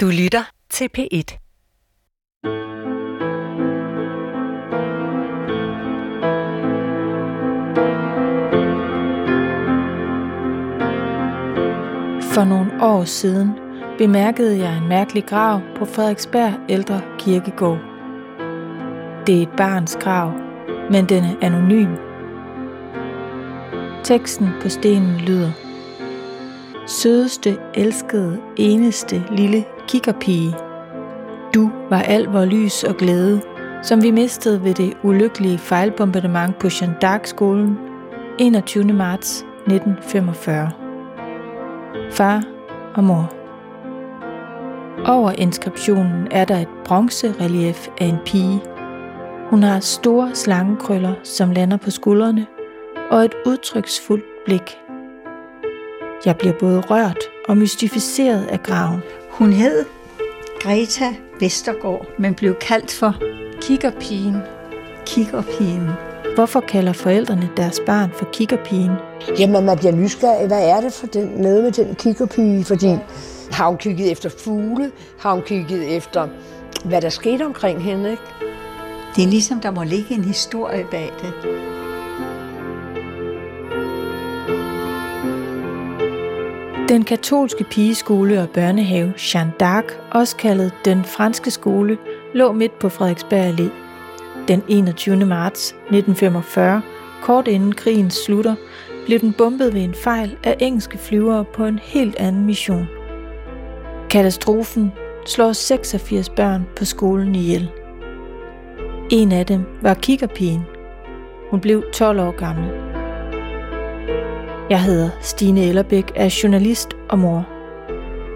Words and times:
Du 0.00 0.06
lytter 0.06 0.50
til 0.70 0.88
P1. 0.98 1.38
For 12.34 12.44
nogle 12.44 12.82
år 12.82 13.04
siden 13.04 13.50
bemærkede 13.98 14.58
jeg 14.58 14.76
en 14.76 14.88
mærkelig 14.88 15.26
grav 15.26 15.60
på 15.76 15.84
Frederiksberg 15.84 16.52
Ældre 16.68 17.02
Kirkegård. 17.18 17.80
Det 19.26 19.38
er 19.38 19.42
et 19.42 19.56
barns 19.56 19.96
grav, 20.00 20.32
men 20.90 21.08
den 21.08 21.24
er 21.24 21.36
anonym. 21.42 21.94
Teksten 24.04 24.48
på 24.62 24.68
stenen 24.68 25.16
lyder 25.20 25.52
Sødeste, 26.86 27.56
elskede, 27.74 28.40
eneste 28.56 29.24
lille 29.30 29.64
kikkerpige. 29.88 30.56
Du 31.54 31.70
var 31.90 32.00
al 32.02 32.24
vor 32.24 32.44
lys 32.44 32.84
og 32.84 32.94
glæde, 32.96 33.40
som 33.82 34.02
vi 34.02 34.10
mistede 34.10 34.64
ved 34.64 34.74
det 34.74 34.96
ulykkelige 35.02 35.58
fejlbombardement 35.58 36.58
på 36.58 36.68
Jeanne 36.80 36.96
d'Arc-skolen 37.04 37.70
21. 38.38 38.84
marts 38.84 39.44
1945. 39.66 40.70
Far 42.10 42.42
og 42.94 43.04
mor. 43.04 43.32
Over 45.06 45.30
inskriptionen 45.30 46.28
er 46.30 46.44
der 46.44 46.58
et 46.58 46.68
bronzerelief 46.84 47.88
af 48.00 48.06
en 48.06 48.18
pige. 48.26 48.60
Hun 49.50 49.62
har 49.62 49.80
store 49.80 50.30
slangekrøller, 50.34 51.14
som 51.22 51.50
lander 51.50 51.76
på 51.76 51.90
skuldrene, 51.90 52.46
og 53.10 53.24
et 53.24 53.34
udtryksfuldt 53.46 54.24
blik. 54.44 54.78
Jeg 56.24 56.36
bliver 56.36 56.54
både 56.60 56.80
rørt 56.80 57.18
og 57.48 57.56
mystificeret 57.56 58.46
af 58.46 58.62
graven. 58.62 59.00
Hun 59.38 59.52
hed 59.52 59.84
Greta 60.60 61.14
Vestergaard, 61.40 62.06
men 62.18 62.34
blev 62.34 62.54
kaldt 62.54 62.92
for 62.92 63.14
Kikkerpigen. 63.60 64.36
Kikkerpigen. 65.06 65.88
Hvorfor 66.34 66.60
kalder 66.60 66.92
forældrene 66.92 67.50
deres 67.56 67.80
barn 67.86 68.10
for 68.14 68.24
kikkerpigen? 68.32 68.90
Jamen, 69.38 69.64
man 69.64 69.78
bliver 69.78 69.92
nysgerrig. 69.92 70.46
Hvad 70.46 70.68
er 70.68 70.80
det 70.80 70.92
for 70.92 71.06
den, 71.06 71.28
noget 71.28 71.64
med 71.64 71.72
den 71.72 71.94
kikkerpige? 71.94 72.64
Fordi 72.64 72.96
har 73.50 73.68
hun 73.68 73.78
kigget 73.78 74.12
efter 74.12 74.28
fugle? 74.28 74.90
Har 75.18 75.32
hun 75.32 75.42
kigget 75.42 75.96
efter, 75.96 76.28
hvad 76.84 77.00
der 77.02 77.08
skete 77.08 77.46
omkring 77.46 77.82
hende? 77.82 78.10
Ikke? 78.10 78.22
Det 79.16 79.24
er 79.24 79.28
ligesom, 79.28 79.60
der 79.60 79.70
må 79.70 79.82
ligge 79.82 80.14
en 80.14 80.24
historie 80.24 80.86
bag 80.90 81.12
det. 81.22 81.32
Den 86.88 87.04
katolske 87.04 87.64
pigeskole 87.64 88.42
og 88.42 88.50
børnehave 88.50 89.14
Jeanne 89.34 89.52
d'Arc, 89.62 89.92
også 90.10 90.36
kaldet 90.36 90.72
den 90.84 91.04
franske 91.04 91.50
skole, 91.50 91.98
lå 92.34 92.52
midt 92.52 92.78
på 92.78 92.88
Frederiksberg 92.88 93.54
Allé. 93.54 93.70
Den 94.48 94.62
21. 94.68 95.26
marts 95.26 95.68
1945, 95.68 96.82
kort 97.22 97.48
inden 97.48 97.74
krigen 97.74 98.10
slutter, 98.10 98.54
blev 99.06 99.18
den 99.18 99.32
bombet 99.32 99.74
ved 99.74 99.80
en 99.80 99.94
fejl 99.94 100.36
af 100.44 100.56
engelske 100.60 100.98
flyvere 100.98 101.44
på 101.44 101.64
en 101.64 101.78
helt 101.82 102.16
anden 102.16 102.46
mission. 102.46 102.86
Katastrofen 104.10 104.92
slår 105.26 105.52
86 105.52 106.28
børn 106.28 106.66
på 106.76 106.84
skolen 106.84 107.34
ihjel. 107.34 107.70
En 109.10 109.32
af 109.32 109.46
dem 109.46 109.64
var 109.82 109.94
kikkerpigen. 109.94 110.62
Hun 111.50 111.60
blev 111.60 111.82
12 111.92 112.20
år 112.20 112.36
gammel. 112.36 112.87
Jeg 114.70 114.82
hedder 114.82 115.10
Stine 115.20 115.60
Ellerbæk, 115.64 116.12
er 116.14 116.40
journalist 116.42 116.88
og 117.08 117.18
mor. 117.18 117.48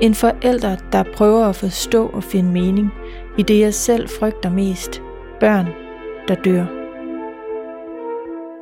En 0.01 0.15
forælder, 0.15 0.77
der 0.93 1.05
prøver 1.17 1.47
at 1.47 1.57
forstå 1.57 2.07
og 2.07 2.25
finde 2.25 2.53
mening 2.53 2.91
i 3.39 3.43
det, 3.43 3.61
jeg 3.61 3.75
selv 3.75 4.09
frygter 4.09 4.51
mest. 4.51 5.03
Børn, 5.41 5.67
der 6.29 6.35
dør. 6.35 6.67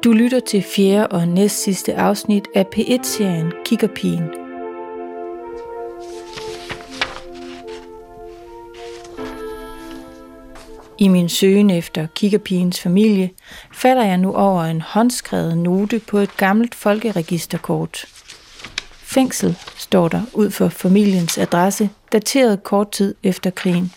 Du 0.05 0.13
lytter 0.13 0.41
til 0.41 0.63
fjerde 0.63 1.07
og 1.07 1.29
næst 1.29 1.63
sidste 1.63 1.95
afsnit 1.95 2.49
af 2.55 2.67
P1-serien 2.77 3.53
Kikkerpigen. 3.65 4.40
I 11.03 11.09
min 11.09 11.29
søgen 11.29 11.71
efter 11.71 12.07
kikkerpigens 12.15 12.81
familie 12.81 13.31
falder 13.73 14.05
jeg 14.05 14.19
nu 14.19 14.35
over 14.35 14.63
en 14.63 14.81
håndskrevet 14.81 15.59
note 15.59 15.99
på 15.99 16.19
et 16.19 16.37
gammelt 16.37 16.75
folkeregisterkort. 16.75 18.05
Fængsel 18.93 19.57
står 19.77 20.09
der 20.09 20.23
ud 20.35 20.51
for 20.51 20.69
familiens 20.69 21.39
adresse, 21.39 21.91
dateret 22.13 22.63
kort 22.63 22.91
tid 22.91 23.15
efter 23.23 23.51
krigen. 23.51 23.93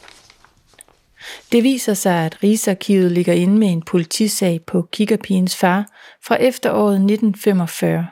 Det 1.52 1.64
viser 1.64 1.94
sig, 1.94 2.26
at 2.26 2.44
Rigsarkivet 2.44 3.12
ligger 3.12 3.34
inde 3.34 3.58
med 3.58 3.68
en 3.68 3.82
politisag 3.82 4.62
på 4.68 4.88
kikkerpigens 4.92 5.56
far 5.56 5.86
fra 6.26 6.36
efteråret 6.36 6.96
1945. 6.96 8.08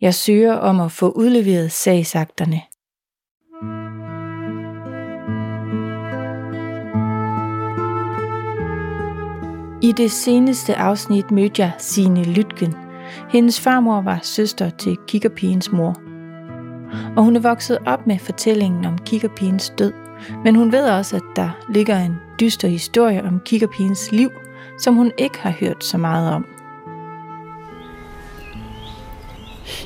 Jeg 0.00 0.14
søger 0.14 0.54
om 0.54 0.80
at 0.80 0.92
få 0.92 1.10
udleveret 1.10 1.72
sagsakterne. 1.72 2.60
I 9.82 9.92
det 9.92 10.10
seneste 10.10 10.74
afsnit 10.74 11.30
mødte 11.30 11.62
jeg 11.62 11.72
Signe 11.78 12.24
Lytgen. 12.24 12.74
Hendes 13.30 13.60
farmor 13.60 14.00
var 14.00 14.18
søster 14.22 14.70
til 14.70 14.96
kikkerpigens 15.06 15.72
mor. 15.72 15.96
Og 17.16 17.24
hun 17.24 17.36
er 17.36 17.40
vokset 17.40 17.78
op 17.86 18.06
med 18.06 18.18
fortællingen 18.18 18.84
om 18.84 18.98
kikkerpigens 18.98 19.72
død. 19.78 19.92
Men 20.44 20.54
hun 20.54 20.72
ved 20.72 20.90
også, 20.90 21.16
at 21.16 21.22
der 21.36 21.50
ligger 21.68 21.98
en 21.98 22.16
dyster 22.40 22.68
historie 22.68 23.24
om 23.24 23.40
kikkerpigens 23.44 24.12
liv, 24.12 24.30
som 24.78 24.94
hun 24.94 25.12
ikke 25.18 25.38
har 25.38 25.50
hørt 25.50 25.84
så 25.84 25.98
meget 25.98 26.34
om. 26.34 26.46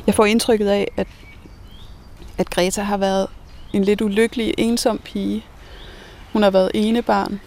Jeg 0.06 0.15
får 0.15 0.25
indtrykket 0.25 0.69
af, 0.69 0.88
at, 0.97 1.06
at 2.38 2.50
Greta 2.50 2.83
har 2.83 2.97
været 2.97 3.27
en 3.72 3.84
lidt 3.84 4.00
ulykkelig, 4.00 4.54
ensom 4.59 4.99
pige. 4.99 5.44
Hun 6.33 6.43
har 6.43 6.50
været 6.50 6.71
enebarn, 6.75 7.41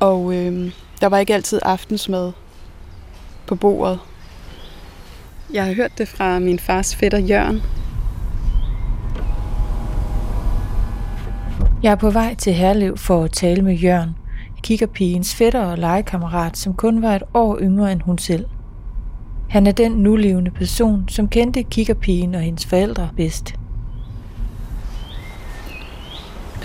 og 0.00 0.34
øh, 0.34 0.72
der 1.00 1.06
var 1.06 1.18
ikke 1.18 1.34
altid 1.34 1.60
aftensmad 1.62 2.32
på 3.46 3.54
bordet. 3.54 3.98
Jeg 5.52 5.64
har 5.64 5.72
hørt 5.72 5.98
det 5.98 6.08
fra 6.08 6.38
min 6.38 6.58
fars 6.58 6.96
fætter 6.96 7.18
Jørgen. 7.18 7.62
Jeg 11.82 11.92
er 11.92 11.96
på 11.96 12.10
vej 12.10 12.34
til 12.34 12.52
Herlev 12.52 12.96
for 12.96 13.24
at 13.24 13.32
tale 13.32 13.62
med 13.62 13.74
Jørgen, 13.74 14.10
kikkerpigens 14.62 15.34
fætter 15.34 15.64
og 15.64 15.78
legekammerat, 15.78 16.56
som 16.56 16.74
kun 16.74 17.02
var 17.02 17.16
et 17.16 17.22
år 17.34 17.58
yngre 17.60 17.92
end 17.92 18.00
hun 18.00 18.18
selv. 18.18 18.46
Han 19.48 19.66
er 19.66 19.72
den 19.72 19.92
nulevende 19.92 20.50
person, 20.50 21.08
som 21.08 21.28
kendte 21.28 21.62
kikkerpigen 21.62 22.34
og 22.34 22.40
hendes 22.40 22.66
forældre 22.66 23.08
bedst. 23.16 23.57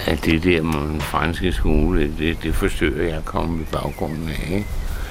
At 0.07 0.25
det 0.25 0.43
der 0.43 0.61
med 0.61 0.79
den 0.79 1.01
franske 1.01 1.51
skole, 1.51 2.13
det, 2.17 2.43
det 2.43 2.55
forsøger 2.55 3.03
jeg 3.03 3.17
at 3.17 3.25
komme 3.25 3.61
i 3.61 3.65
baggrunden 3.71 4.29
af, 4.29 4.49
ikke? 4.51 4.67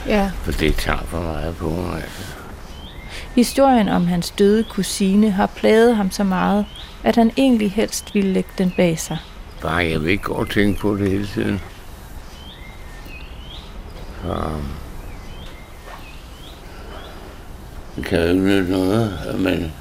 Ja. 0.07 0.31
For 0.43 0.53
det 0.53 0.75
tager 0.75 1.05
for 1.07 1.21
meget 1.21 1.57
på 1.57 1.69
mig, 1.71 1.95
altså. 1.95 2.23
Historien 3.35 3.89
om 3.89 4.07
hans 4.07 4.31
døde 4.31 4.65
kusine 4.65 5.31
har 5.31 5.47
plaget 5.47 5.97
ham 5.97 6.11
så 6.11 6.25
meget, 6.25 6.67
at 7.05 7.17
han 7.17 7.31
egentlig 7.37 7.73
helst 7.73 8.15
ville 8.15 8.33
lægge 8.33 8.51
den 8.59 8.73
bag 8.77 8.99
sig. 8.99 9.19
Bare 9.63 9.77
jeg 9.77 10.03
vil 10.03 10.11
ikke 10.11 10.25
gå 10.25 10.33
og 10.33 10.51
tænke 10.51 10.81
på 10.81 10.97
det 10.97 11.11
hele 11.11 11.27
tiden. 11.27 11.61
Så... 14.23 14.51
Det 17.97 18.05
kan 18.05 18.19
jo 18.19 18.29
ikke 18.29 18.41
nytte 18.41 18.71
noget, 18.71 19.19
at 19.27 19.41
man 19.41 19.73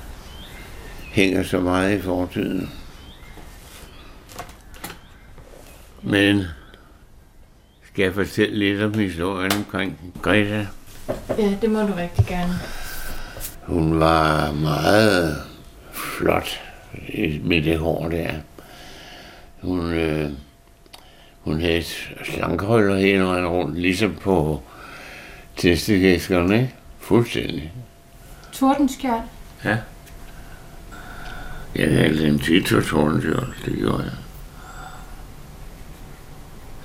hænger 1.12 1.44
så 1.44 1.60
meget 1.60 1.98
i 1.98 2.02
fortiden. 2.02 2.72
Men 6.04 6.44
skal 7.92 8.04
jeg 8.04 8.14
fortælle 8.14 8.60
lidt 8.60 8.82
om 8.82 8.94
historien 8.94 9.52
omkring 9.52 10.14
Greta? 10.22 10.68
Ja, 11.38 11.56
det 11.62 11.70
må 11.70 11.80
du 11.82 11.94
rigtig 11.94 12.26
gerne. 12.26 12.54
Hun 13.62 14.00
var 14.00 14.52
meget 14.52 15.38
flot 15.94 16.62
med 17.44 17.64
det 17.64 17.80
hår 17.80 18.10
der. 18.10 18.32
Hun, 19.62 19.94
øh, 19.94 20.30
hun 21.42 21.62
havde 21.62 21.84
slangkrøller 22.24 22.96
hele 22.96 23.24
vejen 23.24 23.48
rundt, 23.48 23.80
ligesom 23.80 24.16
på 24.22 24.62
testegæskerne, 25.58 26.56
ikke? 26.56 26.74
Fuldstændig. 27.00 27.72
Tordenskjold? 28.52 29.22
Ja. 29.66 29.78
Jeg 31.76 31.90
havde 31.92 32.28
en 32.28 32.40
tit 32.40 32.68
for 32.68 32.82
Tordenskjold, 32.82 33.54
det 33.66 33.78
gjorde 33.78 34.04
jeg. 34.04 34.12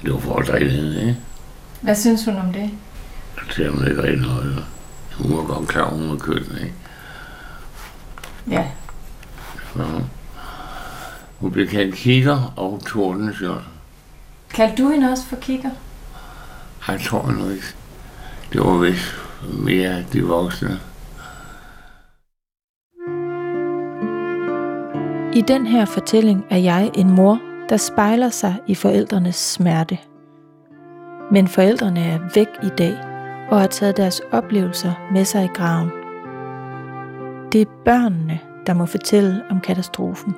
Det 0.02 0.12
var 0.12 0.19
for 0.19 0.40
drillende, 0.40 1.00
ikke? 1.00 1.16
Hvad 1.81 1.94
synes 1.94 2.25
hun 2.25 2.37
om 2.37 2.52
det? 2.52 2.70
Det 3.56 3.66
er 3.66 3.70
hun 3.70 3.88
ikke 3.88 4.02
rigtig 4.02 4.20
noget. 4.20 4.64
Hun 5.19 5.37
var 5.37 5.44
godt 5.44 5.69
klar, 5.69 5.90
hun 5.90 6.10
var 6.10 6.16
køn, 6.16 6.44
ikke? 6.60 6.75
Ja. 8.50 8.66
Så. 9.72 9.84
Hun 11.38 11.52
blev 11.52 11.69
kaldt 11.69 11.94
kigger 11.94 12.52
og 12.56 12.82
tordenskjold. 12.87 13.62
Kaldte 14.50 14.82
du 14.82 14.90
hende 14.90 15.10
også 15.10 15.25
for 15.26 15.37
kigger? 15.37 15.70
Jeg 16.88 17.00
tror 17.00 17.31
nu 17.31 17.50
ikke. 17.50 17.66
Det 18.52 18.60
var 18.60 18.78
vist 18.78 19.14
mere 19.52 20.04
de 20.12 20.22
voksne. 20.22 20.81
I 25.34 25.40
den 25.40 25.66
her 25.66 25.84
fortælling 25.84 26.44
er 26.50 26.56
jeg 26.56 26.90
en 26.94 27.10
mor, 27.10 27.40
der 27.69 27.77
spejler 27.77 28.29
sig 28.29 28.57
i 28.67 28.75
forældrenes 28.75 29.37
smerte. 29.37 29.99
Men 31.33 31.49
forældrene 31.49 32.01
er 32.01 32.19
væk 32.35 32.49
i 32.63 32.69
dag 32.79 32.99
og 33.51 33.61
har 33.61 33.67
taget 33.67 33.97
deres 33.97 34.21
oplevelser 34.33 34.93
med 35.13 35.25
sig 35.25 35.45
i 35.45 35.55
graven. 35.55 35.91
Det 37.53 37.61
er 37.61 37.73
børnene, 37.85 38.41
der 38.67 38.75
må 38.75 38.87
fortælle 38.87 39.43
om 39.51 39.61
katastrofen. 39.61 40.35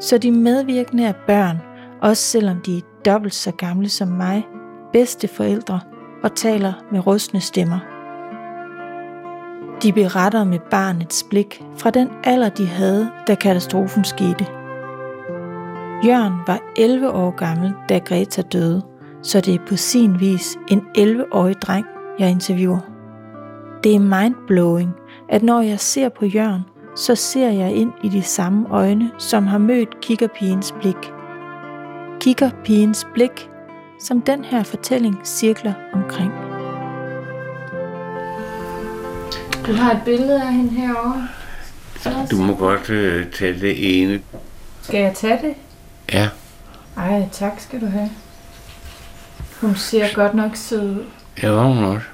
Så 0.00 0.18
de 0.18 0.32
medvirkende 0.32 1.04
er 1.04 1.12
børn, 1.26 1.58
også 2.02 2.22
selvom 2.22 2.60
de 2.60 2.78
er 2.78 2.82
dobbelt 3.04 3.34
så 3.34 3.52
gamle 3.52 3.88
som 3.88 4.08
mig, 4.08 4.46
bedste 4.92 5.28
forældre 5.28 5.80
og 6.22 6.34
taler 6.34 6.72
med 6.92 7.06
rustne 7.06 7.40
stemmer. 7.40 7.78
De 9.82 9.92
beretter 9.92 10.44
med 10.44 10.58
barnets 10.70 11.26
blik 11.30 11.62
fra 11.76 11.90
den 11.90 12.08
alder, 12.24 12.48
de 12.48 12.66
havde, 12.66 13.10
da 13.26 13.34
katastrofen 13.34 14.04
skete. 14.04 14.57
Jørgen 16.04 16.34
var 16.46 16.60
11 16.76 17.10
år 17.10 17.30
gammel, 17.30 17.72
da 17.88 17.98
Greta 17.98 18.42
døde, 18.42 18.82
så 19.22 19.40
det 19.40 19.54
er 19.54 19.58
på 19.68 19.76
sin 19.76 20.20
vis 20.20 20.56
en 20.68 20.86
11-årig 20.98 21.62
dreng, 21.62 21.86
jeg 22.18 22.30
interviewer. 22.30 22.78
Det 23.84 23.94
er 23.94 23.98
mindblowing, 23.98 24.90
at 25.28 25.42
når 25.42 25.60
jeg 25.60 25.80
ser 25.80 26.08
på 26.08 26.26
Jørgen, 26.26 26.62
så 26.96 27.14
ser 27.14 27.50
jeg 27.50 27.72
ind 27.72 27.92
i 28.04 28.08
de 28.08 28.22
samme 28.22 28.66
øjne, 28.70 29.10
som 29.18 29.46
har 29.46 29.58
mødt 29.58 30.00
kiggerpigens 30.00 30.74
blik. 30.80 31.12
Kiggerpigens 32.20 33.06
blik, 33.14 33.50
som 34.00 34.20
den 34.20 34.44
her 34.44 34.62
fortælling 34.62 35.20
cirkler 35.24 35.72
omkring. 35.92 36.32
Du 39.66 39.72
har 39.72 39.92
et 39.92 40.02
billede 40.04 40.42
af 40.42 40.52
hende 40.52 40.70
herovre. 40.70 41.28
Du 42.30 42.36
må 42.36 42.54
godt 42.54 42.90
øh, 42.90 43.30
tage 43.30 43.60
det 43.60 44.02
ene. 44.02 44.20
Skal 44.82 45.00
jeg 45.00 45.14
tage 45.14 45.38
det? 45.42 45.54
Ja, 46.12 46.28
Ej, 46.96 47.28
tak 47.32 47.60
skal 47.60 47.80
du 47.80 47.86
have. 47.86 48.10
Hun 49.60 49.74
ser 49.76 50.14
godt 50.14 50.34
nok 50.34 50.56
sød 50.56 50.90
ud. 50.90 51.04
det 51.40 51.50
var 51.50 51.64
hun 51.64 51.84
også. 51.84 52.06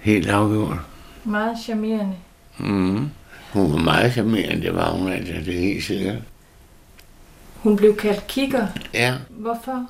Helt 0.00 0.28
afgjort. 0.28 0.76
Meget 1.24 1.56
charmerende. 1.64 2.14
Mm. 2.58 3.10
Hun 3.52 3.72
var 3.72 3.78
meget 3.78 4.12
charmerende, 4.12 4.62
det 4.66 4.74
var 4.74 4.90
hun 4.90 5.12
altså, 5.12 5.32
det 5.32 5.54
er 5.56 5.60
helt 5.60 5.84
sikkert. 5.84 6.16
Hun 7.56 7.76
blev 7.76 7.96
kaldt 7.96 8.26
kigger. 8.26 8.66
Ja, 8.94 9.14
Hvorfor? 9.28 9.86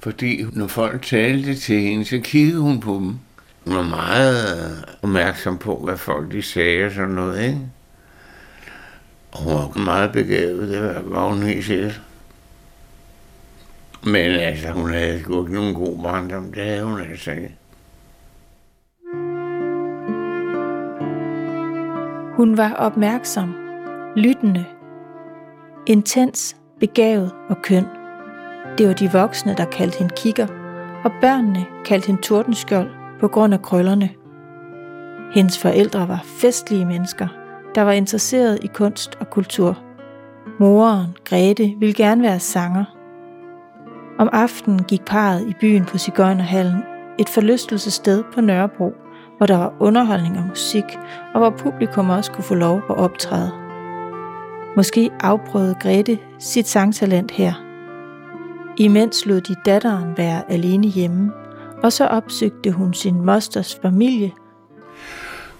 fordi 0.00 0.44
når 0.52 0.66
folk 0.66 1.02
talte 1.02 1.54
til 1.54 1.80
hende, 1.80 2.04
så 2.04 2.20
kiggede 2.24 2.60
hun 2.60 2.80
på 2.80 2.94
dem. 2.94 3.18
Hun 3.66 3.76
var 3.76 3.82
meget 3.82 4.84
opmærksom 5.02 5.58
på, 5.58 5.80
hvad 5.84 5.96
folk 5.96 6.32
de 6.32 6.42
sagde 6.42 6.86
og 6.86 6.92
sådan 6.92 7.10
noget, 7.10 7.44
ikke? 7.46 7.58
Og 9.32 9.38
hun 9.42 9.52
var 9.52 9.84
meget 9.84 10.12
begavet, 10.12 10.68
det 10.68 10.82
var- 10.82 11.02
var 11.04 11.28
hun 11.28 11.42
helt 11.42 11.64
sikkert. 11.64 12.00
Men 14.04 14.30
altså, 14.30 14.70
hun 14.70 14.90
havde 14.92 15.20
sgu 15.20 15.40
ikke 15.42 15.54
nogen 15.54 15.74
god 15.74 16.02
barndom, 16.02 16.52
det 16.52 16.64
havde 16.64 16.84
hun 16.84 17.00
altså 17.00 17.30
ikke. 17.30 17.54
Hun 22.36 22.56
var 22.56 22.72
opmærksom, 22.72 23.54
lyttende, 24.16 24.64
intens, 25.86 26.56
begavet 26.80 27.32
og 27.48 27.56
køn. 27.62 27.84
Det 28.78 28.88
var 28.88 28.94
de 28.94 29.10
voksne, 29.12 29.54
der 29.56 29.64
kaldte 29.64 29.98
hende 29.98 30.14
kigger, 30.16 30.46
og 31.04 31.10
børnene 31.20 31.66
kaldte 31.84 32.06
hende 32.06 32.22
tordenskjold 32.22 32.90
på 33.20 33.28
grund 33.28 33.54
af 33.54 33.62
krøllerne. 33.62 34.10
Hendes 35.34 35.58
forældre 35.58 36.08
var 36.08 36.20
festlige 36.24 36.84
mennesker, 36.86 37.28
der 37.74 37.82
var 37.82 37.92
interesseret 37.92 38.58
i 38.62 38.66
kunst 38.66 39.16
og 39.20 39.30
kultur. 39.30 39.78
Moren, 40.60 41.16
Grete, 41.24 41.74
ville 41.78 41.94
gerne 41.94 42.22
være 42.22 42.40
sanger. 42.40 42.84
Om 44.18 44.28
aftenen 44.32 44.84
gik 44.84 45.04
parret 45.04 45.48
i 45.48 45.54
byen 45.60 45.84
på 45.84 45.98
Sigøjnerhallen, 45.98 46.82
et 47.18 47.28
forlystelsessted 47.28 48.24
på 48.34 48.40
Nørrebro, 48.40 48.92
hvor 49.36 49.46
der 49.46 49.56
var 49.58 49.74
underholdning 49.80 50.38
og 50.38 50.44
musik, 50.48 50.84
og 51.34 51.40
hvor 51.40 51.50
publikum 51.50 52.10
også 52.10 52.32
kunne 52.32 52.44
få 52.44 52.54
lov 52.54 52.82
at 52.90 52.96
optræde. 52.96 53.52
Måske 54.76 55.10
afprøvede 55.20 55.74
Grete 55.80 56.18
sit 56.38 56.68
sangtalent 56.68 57.30
her. 57.30 57.52
Imens 58.76 59.26
lod 59.26 59.40
de 59.40 59.54
datteren 59.64 60.16
være 60.16 60.52
alene 60.52 60.86
hjemme, 60.86 61.32
og 61.82 61.92
så 61.92 62.06
opsøgte 62.06 62.70
hun 62.70 62.94
sin 62.94 63.24
mosters 63.24 63.78
familie, 63.82 64.32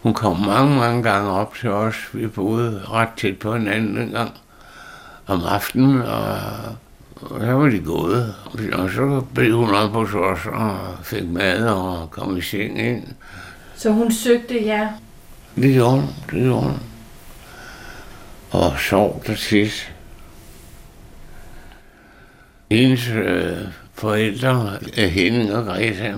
hun 0.02 0.14
kom 0.14 0.40
mange, 0.40 0.76
mange 0.76 1.02
gange 1.02 1.30
op 1.30 1.54
til 1.54 1.70
os. 1.70 1.96
Vi 2.12 2.26
boede 2.26 2.82
ret 2.90 3.08
tæt 3.16 3.38
på 3.38 3.56
hinanden 3.56 3.98
en 3.98 4.10
gang 4.10 4.32
om 5.26 5.42
aftenen, 5.44 6.02
og, 6.02 6.38
og 7.20 7.40
så 7.40 7.52
var 7.52 7.68
de 7.68 7.80
gået. 7.80 8.34
Og 8.72 8.90
så 8.90 9.24
blev 9.34 9.56
hun 9.56 9.74
op 9.74 9.90
hos 9.90 10.14
os 10.14 10.46
og 10.46 10.78
fik 11.02 11.28
mad 11.28 11.68
og 11.68 12.10
kom 12.10 12.36
i 12.36 12.40
seng 12.40 12.80
ind. 12.80 13.04
så 13.76 13.90
hun 13.90 14.12
søgte 14.12 14.66
jer. 14.66 14.88
Det 15.56 15.74
gjorde 15.74 15.90
hun, 15.90 16.08
det 16.30 16.42
gjorde 16.42 16.62
hun. 16.62 16.80
Og 18.50 18.72
sov 18.78 19.22
der 19.26 19.34
sidst. 19.34 19.92
Hendes 22.70 23.08
øh, 23.08 23.56
forældre, 23.94 24.78
øh, 24.98 25.08
Henning 25.08 25.54
og 25.54 25.64
Greta, 25.64 26.14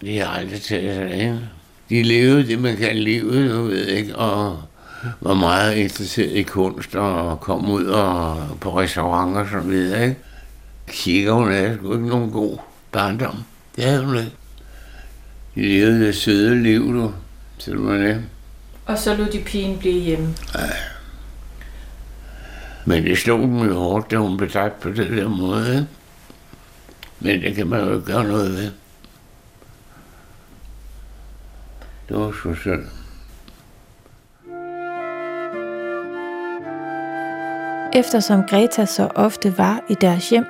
de 0.00 0.18
har 0.18 0.26
aldrig 0.26 0.62
taget 0.62 0.94
sig 0.94 1.20
hende. 1.20 1.48
De 1.90 2.02
levede 2.02 2.46
det, 2.46 2.58
man 2.58 2.76
kan 2.76 2.96
livet, 2.96 3.50
du 3.50 3.62
ved 3.62 3.86
ikke, 3.86 4.16
og 4.16 4.62
var 5.20 5.34
meget 5.34 5.76
interesseret 5.76 6.32
i 6.32 6.42
kunst 6.42 6.94
og 6.94 7.40
kom 7.40 7.70
ud 7.70 7.84
og 7.84 8.48
på 8.60 8.80
restauranter 8.80 9.40
og 9.40 9.46
så 9.50 9.60
videre, 9.60 10.02
ikke? 10.02 10.16
Kigger 10.88 11.32
hun 11.32 11.52
af, 11.52 11.76
sgu 11.76 11.92
ikke 11.92 12.08
nogen 12.08 12.30
god 12.30 12.58
barndom. 12.92 13.36
Det 13.76 13.84
havde 13.84 14.04
hun 14.04 14.16
ikke. 14.16 14.32
De 15.54 15.62
levede 15.62 16.06
det 16.06 16.14
søde 16.14 16.62
liv, 16.62 16.94
du. 16.94 17.12
Så 17.58 17.70
det 17.70 17.84
var 17.84 17.96
det. 17.96 18.22
Og 18.86 18.98
så 18.98 19.14
lod 19.14 19.26
de 19.26 19.38
pigen 19.38 19.78
blive 19.78 20.00
hjemme. 20.00 20.34
Men 22.84 23.04
det 23.04 23.18
slog 23.18 23.40
dem 23.40 23.58
jo 23.58 23.74
hårdt, 23.74 24.10
da 24.10 24.16
hun 24.16 24.36
blev 24.36 24.50
dræbt 24.50 24.80
på 24.80 24.88
den 24.88 25.16
der 25.16 25.28
måde. 25.28 25.70
Ikke? 25.70 25.86
Men 27.20 27.42
det 27.42 27.54
kan 27.54 27.66
man 27.66 27.80
jo 27.80 27.94
ikke 27.94 28.06
gøre 28.06 28.24
noget 28.24 28.52
ved. 28.52 28.70
Det 32.08 32.16
var 32.16 32.32
sgu 32.32 32.54
synd. 32.54 32.84
Eftersom 37.94 38.42
Greta 38.50 38.86
så 38.86 39.08
ofte 39.14 39.58
var 39.58 39.80
i 39.90 39.94
deres 39.94 40.30
hjem, 40.30 40.44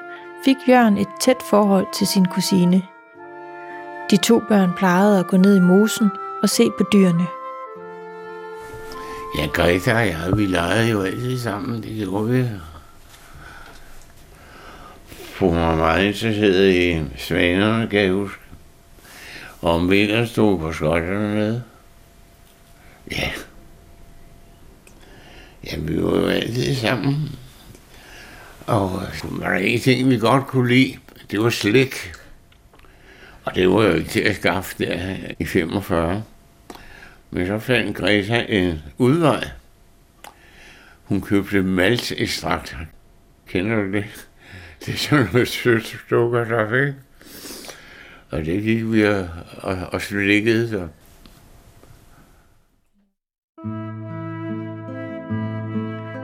fik 0.44 0.56
Jørgen 0.68 0.98
et 0.98 1.08
tæt 1.20 1.42
forhold 1.50 1.86
til 1.94 2.06
sin 2.06 2.26
kusine. 2.26 2.82
De 4.10 4.16
to 4.16 4.42
børn 4.48 4.70
plejede 4.76 5.18
at 5.18 5.26
gå 5.26 5.36
ned 5.36 5.56
i 5.56 5.60
mosen 5.60 6.10
og 6.42 6.48
se 6.48 6.70
på 6.78 6.84
dyrene. 6.92 7.26
Ja, 9.38 9.46
Greta 9.46 9.94
og 9.94 10.06
jeg, 10.06 10.36
vi 10.36 10.46
legede 10.46 10.90
jo 10.90 11.02
altid 11.02 11.38
sammen. 11.38 11.82
Det 11.82 11.96
gjorde 11.96 12.28
vi. 12.28 12.44
Hun 15.38 15.56
var 15.56 15.76
meget 15.76 16.06
interesseret 16.06 16.74
i 16.74 17.00
svanerne, 17.16 17.88
kan 17.88 18.00
jeg 18.00 18.12
huske. 18.12 18.47
Og 19.60 19.72
om 19.74 19.90
vinteren 19.90 20.26
stod 20.26 20.58
på 20.58 20.72
skotterne 20.72 21.34
med. 21.34 21.60
Ja. 23.10 23.30
Ja, 25.64 25.78
vi 25.78 26.02
var 26.02 26.16
jo 26.16 26.26
altid 26.26 26.74
sammen. 26.74 27.38
Og 28.66 29.02
så 29.14 29.26
var 29.30 29.48
der 29.48 29.58
en 29.58 29.80
ting, 29.80 30.10
vi 30.10 30.18
godt 30.18 30.46
kunne 30.46 30.68
lide. 30.68 30.98
Det 31.30 31.40
var 31.40 31.50
slik. 31.50 32.12
Og 33.44 33.54
det 33.54 33.68
var 33.68 33.82
jo 33.82 33.92
ikke 33.92 34.10
til 34.10 34.20
at 34.20 34.36
skaffe 34.36 34.74
der 34.78 35.16
i 35.38 35.44
45. 35.44 36.24
Men 37.30 37.46
så 37.46 37.58
fandt 37.58 37.96
Greta 37.96 38.44
en 38.48 38.82
udvej. 38.98 39.48
Hun 41.04 41.20
købte 41.20 41.62
maltekstrakt. 41.62 42.76
Kender 43.48 43.76
du 43.76 43.92
det? 43.92 44.04
Det 44.86 44.94
er 44.94 44.98
sådan 44.98 45.28
noget 45.32 45.48
sødt 45.48 45.98
sukker, 46.08 46.44
der 46.44 46.70
fik. 46.70 47.07
Og 48.30 48.38
det 48.44 48.62
gik 48.62 48.92
vi 48.92 49.04
og, 49.04 49.28
og, 49.62 49.76
og 49.92 50.00
slikkede 50.00 50.68
så. 50.68 50.88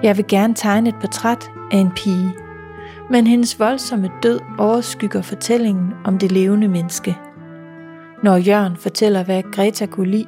Jeg 0.03 0.17
vil 0.17 0.25
gerne 0.29 0.55
tegne 0.55 0.89
et 0.89 0.95
portræt 1.01 1.51
af 1.73 1.77
en 1.77 1.91
pige, 1.97 2.33
men 3.11 3.27
hendes 3.27 3.59
voldsomme 3.59 4.11
død 4.23 4.41
overskygger 4.59 5.23
fortællingen 5.23 5.93
om 6.05 6.19
det 6.19 6.33
levende 6.33 6.69
menneske. 6.69 7.17
Når 8.23 8.37
Jørgen 8.37 8.77
fortæller, 8.77 9.25
hvad 9.25 9.43
Greta 9.53 9.87
kunne 9.87 10.11
lide, 10.11 10.27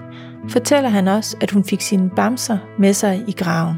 fortæller 0.48 0.88
han 0.88 1.08
også, 1.08 1.36
at 1.40 1.50
hun 1.50 1.64
fik 1.64 1.80
sine 1.80 2.10
bamser 2.16 2.58
med 2.78 2.92
sig 2.92 3.24
i 3.28 3.32
graven. 3.32 3.76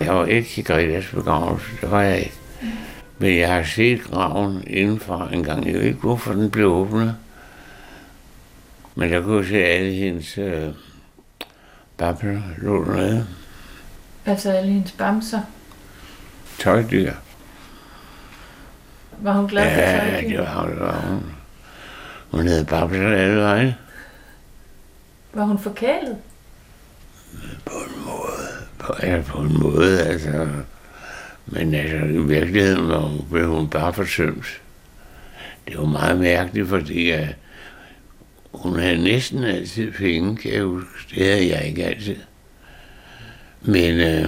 jeg 0.00 0.14
var 0.14 0.26
ikke 0.26 0.48
i 0.56 0.62
Gretas 0.62 1.10
begravelse, 1.14 1.66
det 1.80 1.90
var 1.90 2.02
jeg 2.02 2.18
ikke. 2.18 2.47
Men 3.18 3.38
jeg 3.38 3.54
har 3.54 3.62
set 3.64 4.02
graven 4.02 4.64
indenfor 4.66 5.28
en 5.32 5.44
gang. 5.44 5.66
Jeg 5.66 5.74
ved 5.74 5.82
ikke, 5.82 6.00
hvorfor 6.00 6.32
den 6.32 6.50
blev 6.50 6.66
åbnet. 6.66 7.16
Men 8.94 9.12
der 9.12 9.22
kunne 9.22 9.36
jeg 9.38 9.46
se 9.46 9.56
alle 9.64 9.92
hendes 9.92 10.38
øh, 10.38 10.68
babler 11.96 12.42
lå 12.58 12.84
dernede. 12.84 13.26
Altså 14.26 14.50
alle 14.52 14.72
hendes 14.72 14.92
bamser. 14.92 15.40
Tøjdyr. 16.58 17.12
Var 19.18 19.32
hun 19.32 19.48
glad 19.48 19.74
for 19.74 19.80
Ja, 19.80 20.10
tøjdyr? 20.10 20.28
det 20.28 20.38
var, 20.38 20.66
det 20.66 20.80
var 20.80 21.00
hun. 21.00 21.22
Hun 22.30 22.46
havde 22.46 22.64
babler 22.64 23.16
alle 23.16 23.36
vejen. 23.40 23.72
Var 25.32 25.44
hun 25.44 25.58
forkælet? 25.58 26.16
På, 28.78 28.94
ja, 29.02 29.22
på 29.26 29.38
en 29.38 29.60
måde, 29.62 30.02
altså. 30.02 30.48
Men 31.50 31.74
altså, 31.74 31.96
i 31.96 32.22
virkeligheden 32.22 32.88
var 32.88 32.98
hun, 32.98 33.26
blev 33.30 33.48
hun 33.48 33.68
bare 33.68 33.92
forsømt. 33.92 34.60
Det 35.68 35.78
var 35.78 35.84
meget 35.84 36.18
mærkeligt, 36.18 36.68
fordi 36.68 37.12
uh, 37.12 37.28
hun 38.54 38.78
havde 38.78 39.02
næsten 39.02 39.44
altid 39.44 39.92
penge, 39.92 40.36
kan 40.36 40.52
jeg 40.52 40.62
huske. 40.62 41.14
Det 41.14 41.24
havde 41.24 41.48
jeg 41.48 41.64
ikke 41.64 41.84
altid. 41.84 42.16
Men 43.62 44.00
øh, 44.00 44.26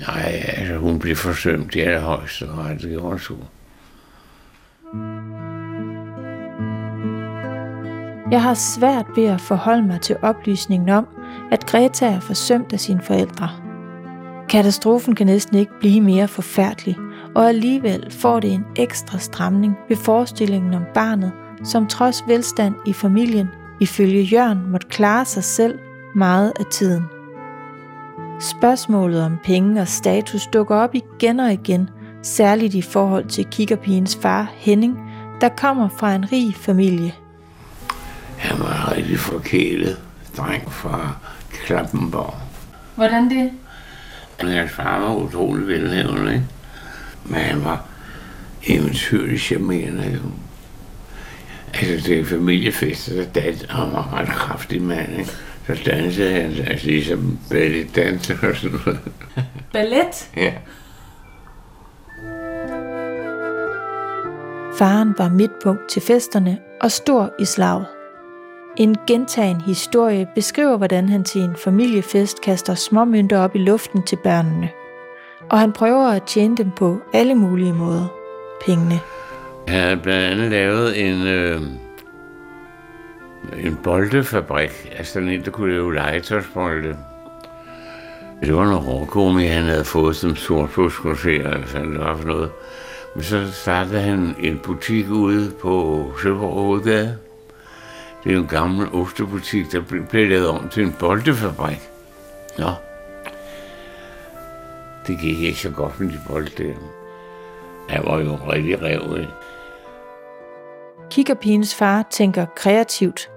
nej, 0.00 0.44
altså, 0.46 0.76
hun 0.76 0.98
blev 0.98 1.16
forsømt 1.16 1.74
i 1.74 1.80
allerhøjeste 1.80 2.46
grad, 2.46 2.78
det 2.78 2.90
gjorde 2.90 3.20
hun. 3.28 3.38
Jeg 8.30 8.42
har 8.42 8.54
svært 8.54 9.06
ved 9.16 9.24
at 9.24 9.40
forholde 9.40 9.86
mig 9.86 10.00
til 10.00 10.16
oplysningen 10.22 10.88
om, 10.88 11.06
at 11.50 11.66
Greta 11.66 12.06
er 12.06 12.20
forsømt 12.20 12.72
af 12.72 12.80
sine 12.80 13.02
forældre. 13.02 13.65
Katastrofen 14.48 15.14
kan 15.14 15.26
næsten 15.26 15.58
ikke 15.58 15.72
blive 15.80 16.00
mere 16.00 16.28
forfærdelig, 16.28 16.96
og 17.34 17.48
alligevel 17.48 18.10
får 18.10 18.40
det 18.40 18.52
en 18.52 18.64
ekstra 18.76 19.18
stramning 19.18 19.76
ved 19.88 19.96
forestillingen 19.96 20.74
om 20.74 20.82
barnet, 20.94 21.32
som 21.64 21.86
trods 21.86 22.24
velstand 22.26 22.74
i 22.86 22.92
familien, 22.92 23.48
ifølge 23.80 24.22
Jørgen, 24.22 24.70
måtte 24.70 24.86
klare 24.86 25.24
sig 25.24 25.44
selv 25.44 25.78
meget 26.14 26.52
af 26.60 26.64
tiden. 26.70 27.04
Spørgsmålet 28.40 29.22
om 29.22 29.38
penge 29.44 29.80
og 29.80 29.88
status 29.88 30.46
dukker 30.46 30.76
op 30.76 30.94
igen 30.94 31.40
og 31.40 31.52
igen, 31.52 31.90
særligt 32.22 32.74
i 32.74 32.82
forhold 32.82 33.24
til 33.24 33.44
kikkerpigens 33.44 34.18
far 34.22 34.50
Henning, 34.54 34.98
der 35.40 35.48
kommer 35.48 35.88
fra 35.88 36.14
en 36.14 36.32
rig 36.32 36.54
familie. 36.54 37.14
Han 38.38 38.58
var 38.58 38.92
rigtig 38.96 39.18
forkælet 39.18 39.98
dreng 40.36 40.72
fra 40.72 41.16
Klappenborg. 41.52 42.34
Hvordan 42.94 43.30
det? 43.30 43.50
Men 44.42 44.52
hans 44.52 44.72
far 44.72 45.00
var 45.00 45.14
utrolig 45.14 45.66
velhavende, 45.66 46.32
ikke? 46.32 46.44
Men 47.24 47.40
han 47.40 47.64
var 47.64 47.84
eventyrligt 48.66 49.42
charmerende, 49.42 50.10
jo. 50.14 50.30
Altså, 51.74 52.08
det 52.08 52.20
er 52.20 52.24
familiefester, 52.24 53.14
der 53.14 53.24
dans, 53.24 53.62
og 53.62 53.74
han 53.74 53.92
var 53.92 54.14
ret 54.14 54.28
kraftig 54.28 54.82
mand, 54.82 55.18
ikke? 55.18 55.30
Så 55.66 55.82
dansede 55.86 56.32
han, 56.32 56.52
altså 56.66 56.86
ligesom 56.86 57.38
balletdanser 57.50 58.34
og 58.42 58.56
sådan 58.56 58.78
noget. 58.86 59.00
Ballet? 59.72 60.30
Ja. 60.36 60.52
Faren 64.78 65.14
var 65.18 65.28
midtpunkt 65.28 65.88
til 65.88 66.02
festerne 66.02 66.58
og 66.80 66.92
stor 66.92 67.34
i 67.38 67.44
slaget. 67.44 67.86
En 68.76 68.96
gentagen 69.06 69.60
historie 69.60 70.28
beskriver, 70.34 70.76
hvordan 70.76 71.08
han 71.08 71.24
til 71.24 71.40
en 71.40 71.56
familiefest 71.56 72.40
kaster 72.40 72.74
småmønter 72.74 73.38
op 73.38 73.56
i 73.56 73.58
luften 73.58 74.02
til 74.02 74.16
børnene. 74.16 74.70
Og 75.50 75.58
han 75.58 75.72
prøver 75.72 76.08
at 76.08 76.22
tjene 76.22 76.56
dem 76.56 76.70
på 76.70 76.98
alle 77.12 77.34
mulige 77.34 77.72
måder. 77.72 78.06
Pengene. 78.66 79.00
Han 79.68 79.80
havde 79.80 79.96
blandt 79.96 80.24
andet 80.24 80.50
lavet 80.50 81.08
en, 81.08 81.26
øh, 81.26 81.60
en 83.66 83.78
boldefabrik, 83.84 84.70
altså 84.98 85.12
sådan 85.12 85.28
en, 85.28 85.44
der 85.44 85.50
kunne 85.50 85.72
lave 85.72 85.94
legetøjsbolde. 85.94 86.96
Det 88.40 88.56
var 88.56 88.64
noget 88.64 88.86
rågummi, 88.86 89.46
han 89.46 89.64
havde 89.64 89.84
fået 89.84 90.16
som 90.16 90.36
sort 90.36 90.70
eller 90.78 91.50
altså, 91.50 91.78
det 91.78 91.98
var 91.98 92.16
for 92.16 92.26
noget. 92.26 92.50
Men 93.14 93.24
så 93.24 93.52
startede 93.52 94.00
han 94.00 94.34
en 94.40 94.58
butik 94.58 95.10
ude 95.10 95.52
på 95.62 96.04
Søborg 96.22 96.54
Hovedgade. 96.54 97.18
Det 98.26 98.34
er 98.34 98.38
en 98.38 98.46
gammel 98.46 98.88
ostebutik, 98.92 99.72
der 99.72 99.80
blev- 99.80 100.06
lavet 100.12 100.48
om 100.48 100.68
til 100.68 100.82
en 100.82 100.92
boldefabrik. 100.98 101.90
Nå. 102.58 102.70
Det 105.06 105.18
gik 105.20 105.38
ikke 105.40 105.58
så 105.58 105.70
godt 105.70 106.00
med 106.00 106.08
de 106.08 106.20
bolde. 106.28 106.74
Han 107.88 108.02
var 108.04 108.18
jo 108.18 108.38
rigtig 108.52 108.82
rev, 108.82 109.16
ikke? 109.20 109.32
Kikkerpigens 111.10 111.74
far 111.74 112.04
tænker 112.10 112.46
kreativt, 112.56 113.30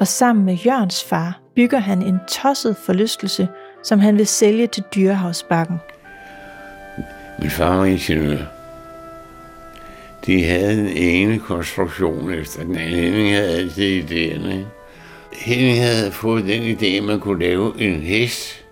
og 0.00 0.06
sammen 0.06 0.44
med 0.44 0.54
Jørgens 0.54 1.04
far 1.04 1.38
bygger 1.56 1.78
han 1.78 2.02
en 2.02 2.20
tosset 2.28 2.76
forlystelse, 2.76 3.48
som 3.82 3.98
han 3.98 4.16
vil 4.18 4.26
sælge 4.26 4.66
til 4.66 4.82
dyrehavsbakken. 4.94 5.80
Min 7.38 7.50
far 7.50 7.76
var 7.76 7.84
ingeniør. 7.84 8.53
De 10.26 10.44
havde 10.44 10.76
den 10.76 10.88
ene 10.88 11.38
konstruktion 11.38 12.32
efter 12.32 12.62
den 12.62 12.76
anden. 12.76 13.00
Henning 13.00 13.34
havde 13.34 13.56
altid 13.56 14.04
idéerne. 14.04 14.54
Henning 15.32 15.78
havde 15.78 16.12
fået 16.12 16.44
den 16.44 16.62
idé, 16.62 16.86
at 16.86 17.04
man 17.04 17.20
kunne 17.20 17.44
lave 17.44 17.72
en 17.78 18.00
hest. 18.00 18.64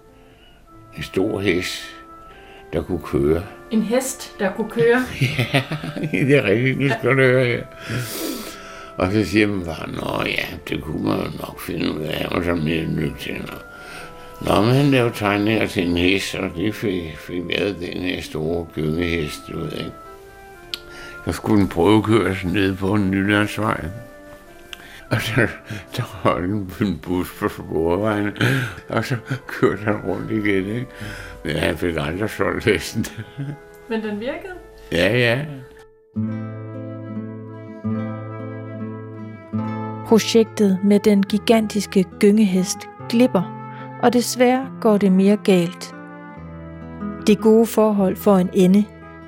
En 0.97 1.03
stor 1.03 1.41
hest, 1.41 1.83
der 2.73 2.83
kunne 2.83 3.03
køre. 3.05 3.43
En 3.71 3.83
hest, 3.83 4.39
der 4.39 4.53
kunne 4.53 4.71
køre. 4.71 5.05
det 6.13 6.37
er 6.37 6.45
rigtigt, 6.45 6.81
nu 6.81 6.89
skal 6.89 7.11
du 7.11 7.15
høre 7.15 7.45
her. 7.45 7.65
Og 8.97 9.13
så 9.13 9.25
siger 9.25 9.47
man 9.47 9.65
bare, 9.65 9.91
nå 9.91 10.25
ja, 10.27 10.45
det 10.69 10.83
kunne 10.83 11.05
man 11.05 11.19
jo 11.19 11.25
nok 11.41 11.61
finde 11.61 11.93
ud 11.93 12.03
af. 12.03 12.27
Var 12.31 12.43
så 12.43 12.55
mere 12.55 12.87
nødt 12.87 13.19
til. 13.19 13.35
Nå, 13.35 14.55
nå 14.55 14.63
men 14.63 14.75
han 14.75 14.91
lavede 14.91 15.15
tegninger 15.15 15.67
til 15.67 15.89
en 15.89 15.97
hest, 15.97 16.35
og 16.35 16.51
det 16.57 16.75
fik, 16.75 17.19
fik 17.19 17.43
lavet 17.51 17.77
den 17.81 18.03
her 18.03 18.23
store 18.23 18.67
gyngehest, 18.75 19.43
du 19.53 19.59
ved 19.59 19.73
ikke. 19.73 19.93
Så 21.25 21.33
skulle 21.33 21.61
den 21.61 21.69
prøvekøres 21.69 22.45
ned 22.45 22.77
på 22.77 22.95
en 22.95 23.11
nylandsvej. 23.11 23.85
Og 25.11 25.23
så, 25.23 25.49
så 25.93 26.03
holdt 26.03 26.69
på 26.69 26.85
en 26.85 26.99
bus 26.99 27.33
på 27.41 27.49
sporvejen, 27.49 28.31
og 28.89 29.05
så 29.05 29.17
kørte 29.47 29.83
han 29.83 29.97
rundt 29.97 30.31
igen, 30.31 30.67
ikke? 30.67 30.87
Men 31.45 31.57
han 31.57 31.77
fik 31.77 31.97
aldrig 31.99 32.31
solgt 32.31 32.65
hesten. 32.65 33.07
Men 33.89 34.03
den 34.03 34.21
virkede. 34.21 34.55
ja, 34.93 35.19
ja. 35.19 35.45
Projektet 40.07 40.79
med 40.85 41.01
den 41.01 41.23
gigantiske 41.23 42.05
gyngehest 42.21 42.79
glipper, 43.09 43.43
og 44.03 44.13
desværre 44.13 44.67
går 44.81 44.97
det 44.97 45.13
mere 45.13 45.37
galt. 45.37 45.95
Det 47.27 47.39
gode 47.39 47.67
forhold 47.67 48.17
får 48.17 48.37
en 48.37 48.51
ende, 48.53 48.85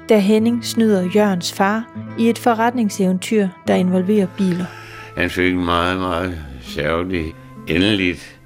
da 0.08 0.18
Henning 0.18 0.64
snyder 0.64 1.08
Jørgens 1.16 1.52
far 1.52 1.84
i 2.18 2.28
et 2.28 2.38
forretningseventyr, 2.38 3.48
der 3.66 3.74
involverer 3.74 4.26
biler. 4.36 4.64
Han 5.16 5.30
fik 5.30 5.52
en 5.52 5.64
meget, 5.64 5.98
meget 5.98 6.38
særlig 6.62 7.34
endeligt, 7.66 8.40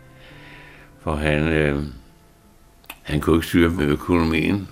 for 1.02 1.14
han, 1.14 1.48
øh, 1.48 1.82
han 3.02 3.20
kunne 3.20 3.36
ikke 3.36 3.46
styre 3.46 3.70
med 3.70 3.86
økonomien. 3.86 4.68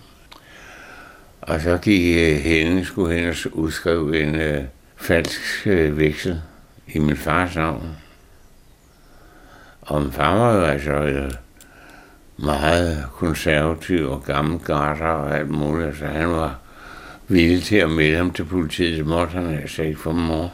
Og 1.40 1.61
så 1.61 1.78
gik 1.83 2.16
øh, 2.16 2.37
Henning, 2.37 2.87
skulle 2.87 3.16
hen 3.16 3.28
og 3.28 3.37
udskrive 3.52 4.23
en 4.23 4.35
øh, 4.35 4.64
falsk 4.97 5.66
øh, 5.66 5.99
veksel 5.99 6.40
i 6.88 6.99
min 6.99 7.16
fars 7.16 7.57
navn. 7.57 7.97
Og 9.81 10.02
min 10.02 10.12
far 10.12 10.37
var 10.37 10.55
jo 10.55 10.62
altså 10.62 10.93
øh, 10.93 11.31
meget 12.37 13.07
konservativ 13.12 14.11
og 14.11 14.25
gammel 14.25 14.59
garter 14.59 15.07
og 15.07 15.38
alt 15.38 15.50
muligt, 15.50 15.99
så 15.99 16.07
han 16.07 16.28
var 16.28 16.59
villig 17.28 17.62
til 17.62 17.76
at 17.76 17.90
melde 17.90 18.16
ham 18.16 18.33
til 18.33 18.45
politiet, 18.45 18.99
det 18.99 19.06
måtte 19.06 19.33
han 19.33 19.47
altså 19.47 19.83
ikke 19.83 20.00
for 20.00 20.12
mor. 20.12 20.52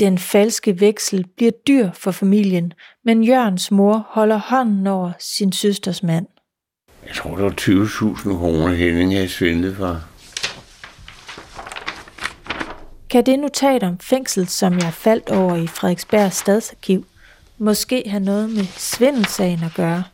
Den 0.00 0.18
falske 0.18 0.80
veksel 0.80 1.24
bliver 1.36 1.52
dyr 1.66 1.90
for 1.94 2.10
familien, 2.10 2.72
men 3.04 3.24
Jørgens 3.24 3.70
mor 3.70 4.06
holder 4.08 4.36
hånden 4.36 4.86
over 4.86 5.12
sin 5.18 5.52
søsters 5.52 6.02
mand. 6.02 6.26
Jeg 7.06 7.14
tror, 7.14 7.36
det 7.36 7.44
var 7.44 7.54
20.000 7.60 8.38
kroner, 8.38 8.74
Henning 8.74 9.14
havde 9.14 9.28
svindlet 9.28 9.76
for. 9.76 10.00
Kan 13.10 13.26
det 13.26 13.38
notat 13.38 13.82
om 13.82 13.98
fængsel, 13.98 14.48
som 14.48 14.72
jeg 14.72 14.92
faldt 14.92 15.30
over 15.30 15.56
i 15.56 15.66
Frederiksberg 15.66 16.32
Stadsarkiv, 16.32 17.06
måske 17.58 18.02
have 18.06 18.24
noget 18.24 18.50
med 18.50 18.64
svindelsagen 18.64 19.62
at 19.64 19.74
gøre? 19.76 20.04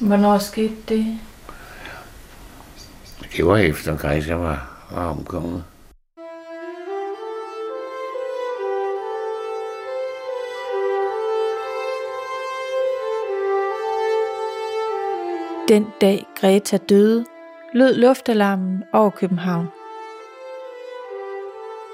Hvornår 0.00 0.38
skete 0.38 0.74
det? 0.88 1.18
Det 3.36 3.46
var 3.46 3.56
efter 3.56 3.96
Greta 3.96 4.34
var, 4.34 4.86
var 4.90 5.10
omkommet. 5.10 5.64
Den 15.68 15.86
dag 16.00 16.26
Greta 16.40 16.76
døde, 16.76 17.24
lød 17.74 17.94
luftalarmen 17.94 18.84
over 18.92 19.10
København. 19.10 19.68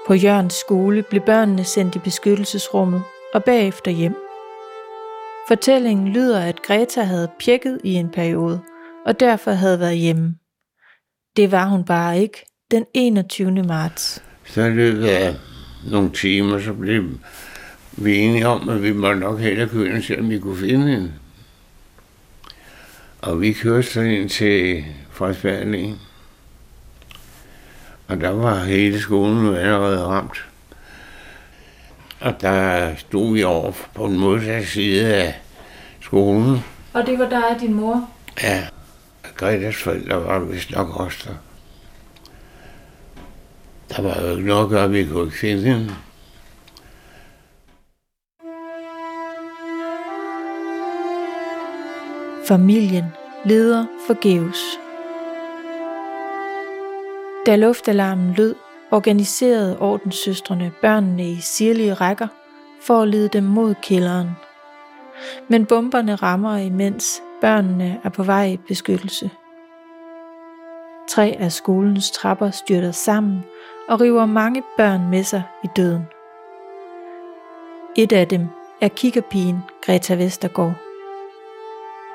På 0.07 0.13
Jørgens 0.13 0.53
skole 0.53 1.03
blev 1.09 1.21
børnene 1.21 1.63
sendt 1.63 1.95
i 1.95 1.99
beskyttelsesrummet 1.99 3.03
og 3.33 3.43
bagefter 3.43 3.91
hjem. 3.91 4.15
Fortællingen 5.47 6.07
lyder, 6.07 6.41
at 6.41 6.61
Greta 6.61 7.01
havde 7.01 7.31
pjekket 7.45 7.81
i 7.83 7.93
en 7.93 8.09
periode, 8.09 8.61
og 9.05 9.19
derfor 9.19 9.51
havde 9.51 9.79
været 9.79 9.97
hjemme. 9.97 10.35
Det 11.37 11.51
var 11.51 11.65
hun 11.65 11.83
bare 11.83 12.19
ikke 12.19 12.45
den 12.71 12.85
21. 12.93 13.51
marts. 13.51 14.23
Så 14.45 14.69
løbet 14.69 15.05
af 15.05 15.35
nogle 15.91 16.11
timer, 16.11 16.59
så 16.59 16.73
blev 16.73 17.03
vi 17.91 18.17
enige 18.17 18.47
om, 18.47 18.69
at 18.69 18.83
vi 18.83 18.91
måtte 18.91 19.19
nok 19.19 19.39
hellere 19.39 19.67
køre 19.67 19.89
ind, 19.89 20.03
selvom 20.03 20.29
vi 20.29 20.39
kunne 20.39 20.57
finde 20.57 20.87
hende. 20.87 21.13
Og 23.21 23.41
vi 23.41 23.53
kørte 23.53 23.83
så 23.83 24.01
ind 24.01 24.29
til 24.29 24.85
Frederiksberg 25.11 25.95
Og 28.07 28.21
der 28.21 28.29
var 28.29 28.63
hele 28.63 28.99
skolen 28.99 29.45
jo 29.45 29.55
allerede 29.55 30.03
ramt. 30.03 30.45
Og 32.19 32.41
der 32.41 32.95
stod 32.95 33.33
vi 33.33 33.43
over 33.43 33.71
på 33.93 34.07
den 34.07 34.17
modsatte 34.17 34.67
side 34.67 35.15
af 35.15 35.35
skolen. 36.01 36.59
Og 36.93 37.05
det 37.05 37.19
var 37.19 37.29
dig 37.29 37.47
og 37.49 37.61
din 37.61 37.73
mor? 37.73 38.09
Ja, 38.43 38.67
Gretas 39.37 39.75
forældre 39.75 40.23
var 40.23 40.39
vist 40.39 40.71
nok 40.71 40.99
også 40.99 41.29
der. 41.29 41.35
Der 43.95 44.01
var 44.01 44.21
jo 44.21 44.35
ikke 44.35 44.47
noget 44.47 44.63
at 44.63 44.69
gøre, 44.69 44.89
vi 44.89 45.05
kunne 45.05 45.23
ikke 45.23 45.37
finde 45.37 45.61
hende. 45.61 45.95
Familien 52.47 53.05
leder 53.45 53.85
forgæves. 54.07 54.59
Da 57.45 57.55
luftalarmen 57.55 58.33
lød, 58.33 58.55
organiserede 58.91 59.79
ordenssøstrene 59.79 60.71
børnene 60.81 61.31
i 61.31 61.39
sirlige 61.41 61.93
rækker 61.93 62.27
for 62.81 63.01
at 63.01 63.07
lede 63.07 63.29
dem 63.29 63.43
mod 63.43 63.75
kælderen. 63.83 64.29
Men 65.47 65.65
bomberne 65.65 66.15
rammer 66.15 66.57
imens 66.57 67.21
børnene 67.41 68.01
er 68.03 68.09
på 68.09 68.23
vej 68.23 68.45
i 68.45 68.57
beskyttelse. 68.67 69.31
Tre 71.09 71.35
af 71.39 71.51
skolens 71.51 72.11
trapper 72.11 72.51
styrter 72.51 72.91
sammen 72.91 73.43
og 73.87 74.01
river 74.01 74.25
mange 74.25 74.63
børn 74.77 75.09
med 75.09 75.23
sig 75.23 75.43
i 75.63 75.67
døden. 75.75 76.03
Et 77.95 78.11
af 78.11 78.27
dem 78.27 78.47
er 78.81 78.87
kikkerpigen 78.87 79.59
Greta 79.85 80.15
Vestergaard. 80.15 80.75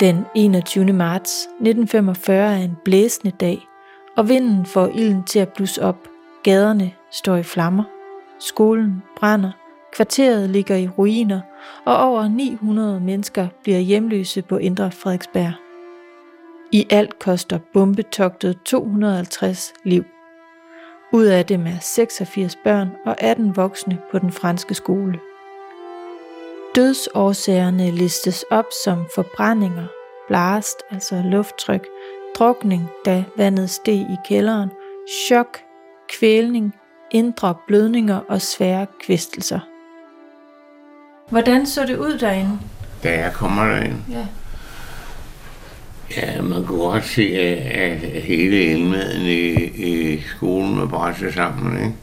Den 0.00 0.26
21. 0.35 0.93
marts 0.93 1.43
1945 1.43 2.59
er 2.59 2.64
en 2.64 2.76
blæsende 2.85 3.31
dag, 3.41 3.69
og 4.17 4.29
vinden 4.29 4.67
får 4.67 4.87
ilden 4.87 5.25
til 5.25 5.38
at 5.38 5.52
blusse 5.52 5.83
op. 5.83 6.09
Gaderne 6.43 6.93
står 7.11 7.37
i 7.37 7.43
flammer. 7.43 7.85
Skolen 8.38 9.02
brænder. 9.17 9.62
Kvarteret 9.92 10.50
ligger 10.50 10.76
i 10.76 10.88
ruiner, 10.88 11.40
og 11.84 11.96
over 11.96 12.28
900 12.28 13.00
mennesker 13.00 13.49
bliver 13.62 13.78
hjemløse 13.78 14.42
på 14.42 14.56
Indre 14.56 14.90
Frederiksberg. 14.90 15.52
I 16.72 16.87
alt 16.90 17.18
koster 17.18 17.58
bombetogtet 17.72 18.58
250 18.64 19.72
liv. 19.84 20.04
Ud 21.12 21.25
af 21.25 21.46
dem 21.46 21.66
er 21.66 21.78
86 21.80 22.56
børn 22.56 22.88
og 23.06 23.22
18 23.22 23.56
voksne 23.56 23.99
på 24.11 24.18
den 24.18 24.32
franske 24.32 24.75
skole. 24.75 25.20
Dødsårsagerne 26.75 27.90
listes 27.90 28.44
op 28.50 28.66
som 28.84 29.06
forbrændinger, 29.14 29.87
blast, 30.28 30.76
altså 30.90 31.22
lufttryk, 31.25 31.87
drukning, 32.38 32.88
da 33.04 33.25
vandet 33.37 33.70
steg 33.70 33.94
i 33.94 34.16
kælderen, 34.25 34.70
chok, 35.26 35.58
kvælning, 36.08 36.74
indre 37.11 37.55
blødninger 37.66 38.20
og 38.28 38.40
svære 38.40 38.87
kvistelser. 39.00 39.71
Hvordan 41.33 41.66
så 41.66 41.87
det 41.87 41.97
ud 41.97 42.18
derinde? 42.18 42.59
Da 43.03 43.18
jeg 43.18 43.33
kommer 43.33 43.64
derind? 43.64 43.99
Ja. 44.11 44.27
Ja, 46.16 46.42
man 46.42 46.64
kunne 46.64 46.79
godt 46.79 47.07
se, 47.07 47.23
at 47.73 47.99
hele 48.23 48.62
indmaden 48.62 49.23
i, 49.23 49.53
i 49.64 50.23
skolen 50.37 50.79
var 50.79 50.87
brættet 50.87 51.35
sammen. 51.35 51.77
Ikke? 51.77 51.95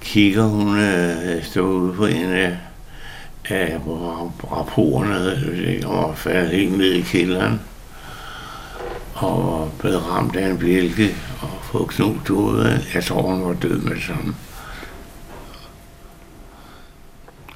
Kigger 0.00 0.44
hun 0.44 0.78
øh, 0.78 1.44
stod 1.44 1.74
ude 1.82 1.92
på 1.92 2.06
en 2.06 2.32
af, 2.32 2.56
af 3.48 3.78
rapporterne 4.52 5.86
og 5.86 6.18
faldet 6.18 6.50
helt 6.50 6.78
ned 6.78 6.92
i 6.92 7.00
kælderen 7.00 7.60
og 9.14 9.72
blev 9.78 9.96
ramt 9.96 10.36
af 10.36 10.50
en 10.50 10.58
bjælke 10.58 11.16
og 11.42 11.50
fået 11.62 11.88
knut 11.88 12.28
hovedet. 12.28 12.90
Jeg 12.94 13.04
tror, 13.04 13.22
hun 13.22 13.48
var 13.48 13.54
død 13.54 13.80
med 13.80 14.00
sådan. 14.00 14.34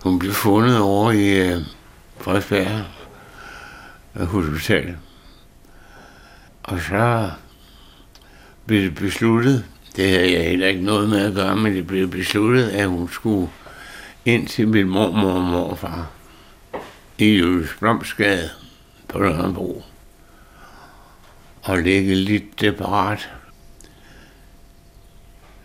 Hun 0.05 0.19
blev 0.19 0.33
fundet 0.33 0.81
over 0.81 1.13
i 1.13 1.49
øh, 1.49 1.61
Frederiksberg 2.21 2.85
øh, 4.17 4.27
Hospital. 4.27 4.97
Og 6.63 6.81
så 6.81 7.31
blev 8.67 8.83
det 8.83 8.95
besluttet, 8.95 9.65
det 9.97 10.09
havde 10.09 10.33
jeg 10.33 10.45
heller 10.45 10.67
ikke 10.67 10.85
noget 10.85 11.09
med 11.09 11.27
at 11.27 11.35
gøre, 11.35 11.57
men 11.57 11.75
det 11.75 11.87
blev 11.87 12.09
besluttet, 12.09 12.69
at 12.69 12.89
hun 12.89 13.09
skulle 13.09 13.51
ind 14.25 14.49
til 14.49 14.69
min 14.69 14.89
mormor 14.89 15.33
og 15.33 15.43
morfar 15.43 16.11
i 17.19 17.39
Jules 17.39 17.71
Blomsgade 17.81 18.51
på 19.09 19.19
Nørrebro 19.19 19.83
og 21.63 21.79
ligge 21.79 22.15
lidt 22.15 22.61
deparat. 22.61 23.31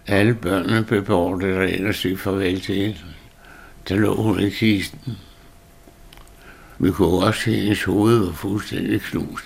Alle 0.07 0.33
børnene 0.33 0.83
blev 0.83 1.05
beordret 1.05 1.69
ind 1.69 1.79
ellers 1.79 2.05
ikke 2.05 2.17
farvel 2.17 2.61
til 2.61 2.75
hende. 2.75 2.97
Der 3.87 3.95
lå 3.95 4.15
hun 4.15 4.39
i 4.39 4.49
kisten. 4.49 5.17
Vi 6.79 6.91
kunne 6.91 7.25
også 7.25 7.41
se, 7.41 7.51
at 7.51 7.57
hendes 7.57 7.83
hoved 7.83 8.25
var 8.25 8.31
fuldstændig 8.31 9.01
knust. 9.01 9.45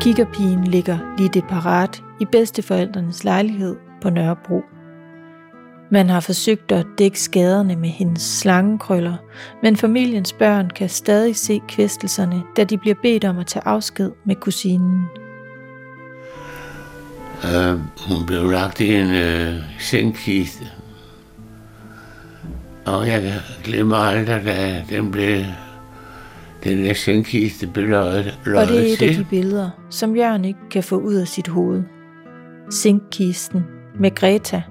Kikkerpigen 0.00 0.64
ligger 0.64 1.16
lige 1.18 1.28
det 1.28 1.44
parat 1.44 2.02
i 2.20 2.24
bedsteforældrenes 2.24 3.24
lejlighed 3.24 3.76
på 4.02 4.10
Nørrebro. 4.10 4.62
Man 5.90 6.10
har 6.10 6.20
forsøgt 6.20 6.72
at 6.72 6.86
dække 6.98 7.20
skaderne 7.20 7.76
med 7.76 7.88
hendes 7.88 8.22
slangekrøller, 8.22 9.16
men 9.62 9.76
familiens 9.76 10.32
børn 10.32 10.70
kan 10.70 10.88
stadig 10.88 11.36
se 11.36 11.60
kvæstelserne, 11.68 12.42
da 12.56 12.64
de 12.64 12.78
bliver 12.78 12.96
bedt 13.02 13.24
om 13.24 13.38
at 13.38 13.46
tage 13.46 13.66
afsked 13.66 14.12
med 14.24 14.34
kusinen. 14.34 15.02
Uh, 17.44 17.80
hun 18.08 18.26
blev 18.26 18.50
lagt 18.50 18.80
i 18.80 18.94
en 18.94 19.06
uh, 19.10 19.62
sengkiste. 19.78 20.64
Og 22.86 23.06
jeg 23.06 23.40
glemmer 23.64 23.96
aldrig, 23.96 24.44
da 24.44 24.82
den 24.90 25.10
blev 25.10 25.42
den 26.64 26.84
der 26.84 26.94
sengkiste 26.94 27.66
blev 27.66 27.88
løjet, 27.88 28.38
Og 28.46 28.68
det 28.68 28.88
er 28.88 28.92
et 28.92 28.98
til. 28.98 29.08
af 29.08 29.14
de 29.14 29.24
billeder, 29.30 29.70
som 29.90 30.16
Jørgen 30.16 30.44
ikke 30.44 30.58
kan 30.70 30.82
få 30.82 30.96
ud 30.96 31.14
af 31.14 31.28
sit 31.28 31.48
hoved. 31.48 31.82
Sengkisten 32.70 33.64
med 34.00 34.14
Greta, 34.14 34.62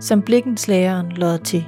som 0.00 0.22
blikkenslageren 0.22 1.12
lodder 1.12 1.36
til. 1.36 1.64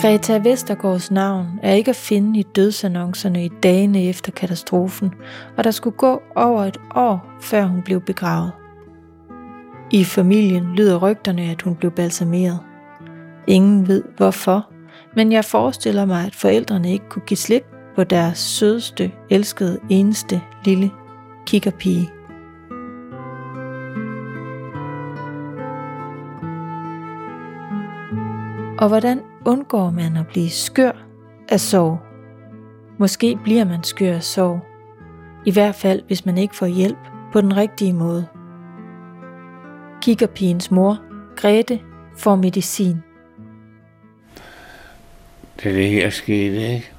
Greta 0.00 0.38
Vestergaards 0.38 1.10
navn 1.10 1.46
er 1.62 1.72
ikke 1.72 1.88
at 1.88 1.96
finde 1.96 2.40
i 2.40 2.42
dødsannoncerne 2.42 3.44
i 3.44 3.48
dagene 3.62 4.04
efter 4.04 4.32
katastrofen, 4.32 5.12
og 5.56 5.64
der 5.64 5.70
skulle 5.70 5.96
gå 5.96 6.22
over 6.36 6.64
et 6.64 6.76
år, 6.94 7.30
før 7.40 7.64
hun 7.64 7.82
blev 7.82 8.00
begravet. 8.00 8.52
I 9.90 10.04
familien 10.04 10.74
lyder 10.74 10.98
rygterne, 10.98 11.42
at 11.42 11.62
hun 11.62 11.74
blev 11.74 11.90
balsameret. 11.90 12.58
Ingen 13.46 13.88
ved 13.88 14.02
hvorfor, 14.16 14.70
men 15.16 15.32
jeg 15.32 15.44
forestiller 15.44 16.04
mig, 16.04 16.26
at 16.26 16.34
forældrene 16.34 16.92
ikke 16.92 17.08
kunne 17.08 17.26
give 17.26 17.38
slip 17.38 17.64
på 17.96 18.04
deres 18.04 18.38
sødeste, 18.38 19.12
elskede, 19.30 19.78
eneste 19.88 20.40
lille 20.64 20.90
kikkerpige. 21.46 22.10
Og 28.78 28.88
hvordan 28.88 29.20
undgår 29.44 29.90
man 29.90 30.16
at 30.16 30.26
blive 30.26 30.50
skør 30.50 30.92
af 31.48 31.60
sorg? 31.60 31.98
Måske 32.98 33.38
bliver 33.44 33.64
man 33.64 33.84
skør 33.84 34.14
af 34.14 34.22
sorg. 34.22 34.60
I 35.46 35.50
hvert 35.50 35.74
fald, 35.74 36.02
hvis 36.06 36.26
man 36.26 36.38
ikke 36.38 36.56
får 36.56 36.66
hjælp 36.66 36.98
på 37.32 37.40
den 37.40 37.56
rigtige 37.56 37.92
måde. 37.92 38.26
Kikkerpigens 40.02 40.70
mor, 40.70 40.98
Grete, 41.36 41.80
får 42.18 42.36
medicin. 42.36 43.02
Det 45.56 45.70
er 45.70 45.74
det 45.74 45.88
her 45.88 46.10
skete, 46.10 46.74
ikke? 46.74 46.92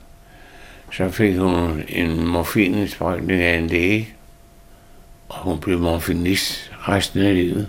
Så 0.92 1.10
fik 1.10 1.38
hun 1.38 1.84
en 1.88 2.28
morfinindsprøjtning 2.28 3.42
af 3.42 3.58
en 3.58 3.68
læge. 3.68 4.10
Og 5.30 5.38
hun 5.38 5.60
blev 5.60 5.80
morfinist 5.80 6.72
resten 6.74 7.20
af 7.20 7.36
livet. 7.36 7.68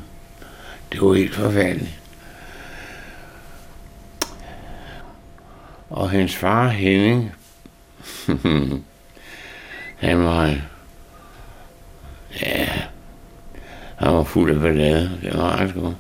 Det 0.92 1.00
var 1.00 1.14
helt 1.14 1.34
forfærdeligt. 1.34 1.99
Og 5.90 6.10
hendes 6.10 6.36
far, 6.36 6.68
Henning, 6.68 7.32
han 9.96 10.24
var, 10.24 10.54
ja, 12.42 12.68
han 13.96 14.12
var 14.14 14.24
fuld 14.24 14.54
af 14.54 14.60
ballade. 14.60 15.18
Det 15.22 15.34
var 15.34 15.56
ret 15.60 15.74
godt. 15.74 15.96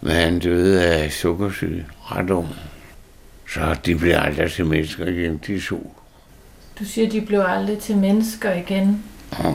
Men 0.00 0.12
han 0.12 0.38
døde 0.38 0.86
af 0.86 1.12
sukkersyge 1.12 1.86
ret 2.02 2.30
ung. 2.30 2.48
Så 3.48 3.76
de 3.86 3.94
blev 3.94 4.14
aldrig 4.16 4.52
til 4.52 4.66
mennesker 4.66 5.06
igen, 5.06 5.40
de 5.46 5.60
to. 5.60 5.96
Du 6.78 6.84
siger, 6.84 7.10
de 7.10 7.20
blev 7.20 7.44
aldrig 7.46 7.78
til 7.78 7.96
mennesker 7.96 8.52
igen. 8.52 9.04
Ja. 9.38 9.52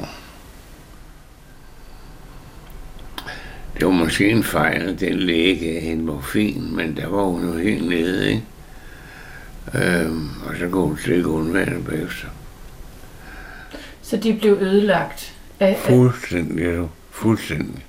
Det 3.79 3.85
var 3.85 3.93
måske 3.93 4.29
en 4.29 4.43
fejl, 4.43 4.81
at 4.81 4.99
den 4.99 5.19
læge 5.19 5.55
gav 5.55 5.81
hende 5.81 6.03
morfin, 6.03 6.75
men 6.75 6.97
der 6.97 7.07
var 7.07 7.23
hun 7.23 7.45
jo 7.45 7.57
helt 7.57 7.89
nede, 7.89 8.29
ikke? 8.29 8.43
Øhm, 9.75 10.29
og 10.47 10.55
så 10.59 10.69
kunne 10.69 10.87
hun 10.87 10.97
slet 10.97 11.15
ikke 11.15 11.29
undvære 11.29 11.65
det 11.65 11.85
bagefter. 11.85 12.27
Så 14.01 14.17
de 14.17 14.37
blev 14.41 14.57
ødelagt 14.61 15.33
af, 15.59 15.77
Fuldstændig, 15.77 16.75
du. 16.75 16.89
Fuldstændig. 17.11 17.85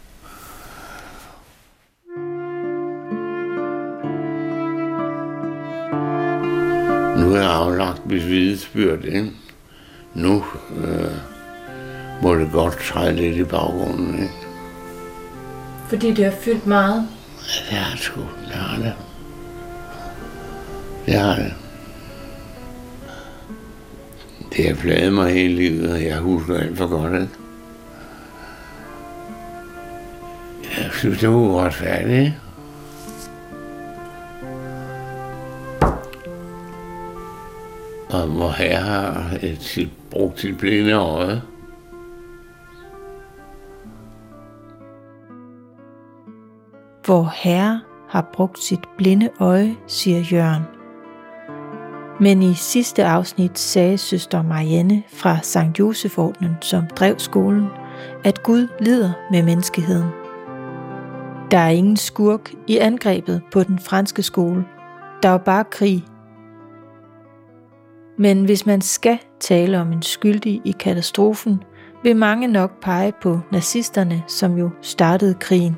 Nu 7.18 7.34
er 7.34 7.40
jeg 7.40 7.50
aflagt 7.50 8.06
mit 8.06 8.26
videsbyrd 8.26 9.04
ind. 9.04 9.32
Nu 10.14 10.44
øh, 10.76 11.12
må 12.22 12.34
det 12.34 12.48
godt 12.52 12.78
træde 12.78 13.16
lidt 13.16 13.36
i 13.36 13.44
baggrunden. 13.44 14.14
Ikke? 14.14 14.42
fordi 15.92 16.14
det 16.14 16.24
har 16.24 16.32
fyldt 16.40 16.66
meget. 16.66 17.08
Ja, 17.70 17.76
det 17.76 17.78
har 17.78 17.90
det 17.90 18.00
sgu. 18.00 18.20
Det 18.20 18.54
har 18.54 18.76
det. 18.76 18.94
Det 21.06 21.14
har 21.14 21.34
det. 21.34 21.54
Det 24.56 24.68
har 24.68 24.74
plaget 24.74 25.12
mig 25.12 25.32
hele 25.32 25.54
livet, 25.54 25.92
og 25.92 26.04
jeg 26.04 26.18
husker 26.18 26.58
alt 26.58 26.78
for 26.78 26.88
godt, 26.88 27.12
ikke? 27.12 27.28
Jeg 30.78 30.90
synes, 30.92 31.18
det 31.18 31.28
var 31.28 31.34
uretfærdigt. 31.34 32.32
Og 38.10 38.26
hvor 38.26 38.50
her 38.50 38.80
har 38.80 39.38
et 39.42 39.62
sit, 39.62 39.88
brugt 40.10 40.40
sit 40.40 40.58
blinde 40.58 40.92
øje. 40.92 41.42
Hvor 47.04 47.32
herre 47.34 47.80
har 48.08 48.30
brugt 48.32 48.58
sit 48.58 48.80
blinde 48.98 49.30
øje, 49.40 49.76
siger 49.86 50.20
Jørgen. 50.32 50.81
Men 52.22 52.42
i 52.42 52.54
sidste 52.54 53.04
afsnit 53.04 53.58
sagde 53.58 53.98
søster 53.98 54.42
Marianne 54.42 55.02
fra 55.08 55.38
St. 55.42 55.78
Josefordenen, 55.78 56.56
som 56.60 56.86
drev 56.86 57.18
skolen, 57.18 57.66
at 58.24 58.42
Gud 58.42 58.68
lider 58.80 59.12
med 59.30 59.42
menneskeheden. 59.42 60.08
Der 61.50 61.58
er 61.58 61.68
ingen 61.68 61.96
skurk 61.96 62.52
i 62.66 62.78
angrebet 62.78 63.42
på 63.52 63.62
den 63.62 63.78
franske 63.78 64.22
skole. 64.22 64.64
Der 65.22 65.28
var 65.28 65.38
bare 65.38 65.64
krig. 65.64 66.04
Men 68.18 68.44
hvis 68.44 68.66
man 68.66 68.80
skal 68.80 69.18
tale 69.40 69.80
om 69.80 69.92
en 69.92 70.02
skyldig 70.02 70.60
i 70.64 70.70
katastrofen, 70.70 71.62
vil 72.02 72.16
mange 72.16 72.48
nok 72.48 72.82
pege 72.82 73.12
på 73.22 73.40
nazisterne, 73.52 74.22
som 74.28 74.58
jo 74.58 74.70
startede 74.82 75.34
krigen. 75.34 75.76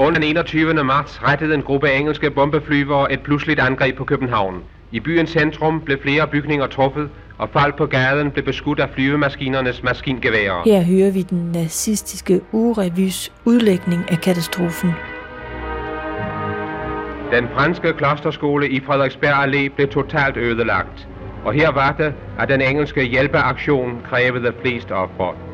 Under 0.00 0.20
den 0.20 0.30
21. 0.30 0.84
marts 0.84 1.22
rettede 1.22 1.54
en 1.54 1.62
gruppe 1.62 1.92
engelske 1.92 2.30
bombeflyvere 2.30 3.12
et 3.12 3.20
pludseligt 3.20 3.60
angreb 3.60 3.96
på 3.96 4.04
København. 4.04 4.62
I 4.92 5.00
byens 5.00 5.30
centrum 5.30 5.80
blev 5.80 5.98
flere 6.02 6.26
bygninger 6.26 6.66
truffet, 6.66 7.08
og 7.38 7.48
folk 7.52 7.76
på 7.76 7.86
gaden 7.86 8.30
blev 8.30 8.44
beskudt 8.44 8.80
af 8.80 8.88
flyvemaskinernes 8.94 9.82
maskingeværer. 9.82 10.62
Her 10.64 10.82
hører 10.82 11.10
vi 11.10 11.22
den 11.22 11.52
nazistiske 11.52 12.40
urevys 12.52 13.32
udlægning 13.44 14.10
af 14.10 14.20
katastrofen. 14.20 14.90
Den 17.32 17.48
franske 17.54 17.92
klosterskole 17.92 18.68
i 18.68 18.80
Frederiksberg 18.80 19.44
Allé 19.44 19.74
blev 19.74 19.88
totalt 19.88 20.36
ødelagt. 20.36 21.08
Og 21.44 21.52
her 21.52 21.72
var 21.72 21.92
det, 21.92 22.14
at 22.38 22.48
den 22.48 22.60
engelske 22.60 23.02
hjælpeaktion 23.02 24.00
krævede 24.10 24.52
flest 24.62 24.90
ofre. 24.90 25.47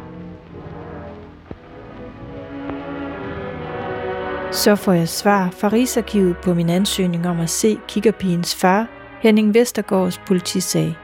Så 4.54 4.76
får 4.76 4.92
jeg 4.92 5.08
svar 5.08 5.50
fra 5.50 5.68
Rigsarkivet 5.68 6.36
på 6.36 6.54
min 6.54 6.68
ansøgning 6.68 7.28
om 7.28 7.40
at 7.40 7.50
se 7.50 7.78
kiggerpigens 7.88 8.54
far, 8.54 8.86
Henning 9.20 9.54
Vestergaards 9.54 10.20
politisag. 10.26 10.96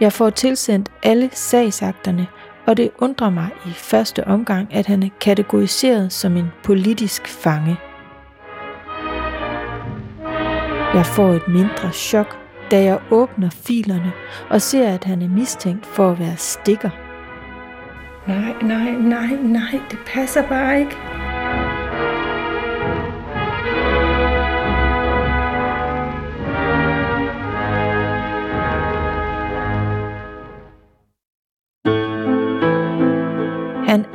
Jeg 0.00 0.12
får 0.12 0.30
tilsendt 0.30 0.88
alle 1.02 1.30
sagsakterne, 1.32 2.26
og 2.66 2.76
det 2.76 2.90
undrer 2.98 3.30
mig 3.30 3.48
i 3.66 3.70
første 3.70 4.26
omgang, 4.26 4.74
at 4.74 4.86
han 4.86 5.02
er 5.02 5.08
kategoriseret 5.20 6.12
som 6.12 6.36
en 6.36 6.52
politisk 6.64 7.28
fange. 7.28 7.76
Jeg 10.94 11.06
får 11.06 11.28
et 11.28 11.48
mindre 11.48 11.92
chok, 11.92 12.38
da 12.70 12.82
jeg 12.82 12.98
åbner 13.10 13.50
filerne 13.50 14.12
og 14.48 14.62
ser, 14.62 14.88
at 14.88 15.04
han 15.04 15.22
er 15.22 15.28
mistænkt 15.28 15.86
for 15.86 16.10
at 16.10 16.18
være 16.18 16.36
stikker. 16.36 16.90
Nej, 18.26 18.54
nej, 18.62 18.90
nej, 18.90 19.38
nej, 19.42 19.80
det 19.90 19.98
passer 20.06 20.48
bare 20.48 20.80
ikke. 20.80 21.19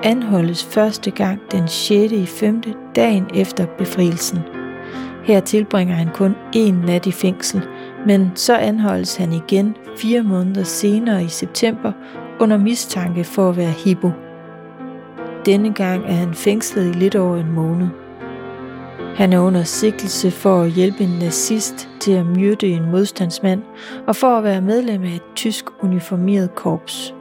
Anholdes 0.06 0.64
første 0.66 1.12
gang 1.12 1.40
den 1.52 1.68
6. 1.68 2.12
i 2.12 2.26
5. 2.26 2.62
dagen 2.96 3.26
efter 3.34 3.66
befrielsen. 3.78 4.40
Her 5.24 5.40
tilbringer 5.40 5.96
han 5.96 6.10
kun 6.14 6.36
en 6.54 6.74
nat 6.74 7.06
i 7.06 7.12
fængsel, 7.12 7.62
men 8.08 8.32
så 8.36 8.56
anholdes 8.56 9.16
han 9.16 9.34
igen 9.34 9.76
fire 9.98 10.24
måneder 10.24 10.64
senere 10.64 11.24
i 11.24 11.28
september 11.28 11.92
under 12.40 12.58
mistanke 12.58 13.24
for 13.24 13.50
at 13.50 13.58
være 13.58 13.72
hippo. 13.72 14.12
Denne 15.46 15.74
gang 15.74 16.04
er 16.06 16.14
han 16.14 16.34
fængslet 16.34 16.96
i 16.96 17.00
lidt 17.00 17.16
over 17.16 17.38
en 17.38 17.52
måned. 17.52 17.88
Han 19.16 19.34
er 19.34 19.40
under 19.40 19.64
sigtelse 19.64 20.32
for 20.32 20.62
at 20.62 20.72
hjælpe 20.72 21.04
en 21.04 21.20
nazist 21.20 21.90
til 22.00 22.12
at 22.12 22.26
myrde 22.26 22.68
en 22.68 22.92
modstandsmand 22.92 23.62
og 24.08 24.16
for 24.16 24.38
at 24.38 24.44
være 24.44 24.62
medlem 24.62 25.04
af 25.04 25.16
et 25.16 25.36
tysk 25.36 25.66
uniformeret 25.84 26.56
korps. 26.56 27.15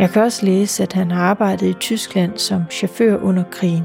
Jeg 0.00 0.10
kan 0.10 0.22
også 0.22 0.46
læse, 0.46 0.82
at 0.82 0.92
han 0.92 1.10
har 1.10 1.22
arbejdet 1.22 1.66
i 1.66 1.72
Tyskland 1.72 2.38
som 2.38 2.62
chauffør 2.70 3.16
under 3.16 3.44
krigen. 3.50 3.84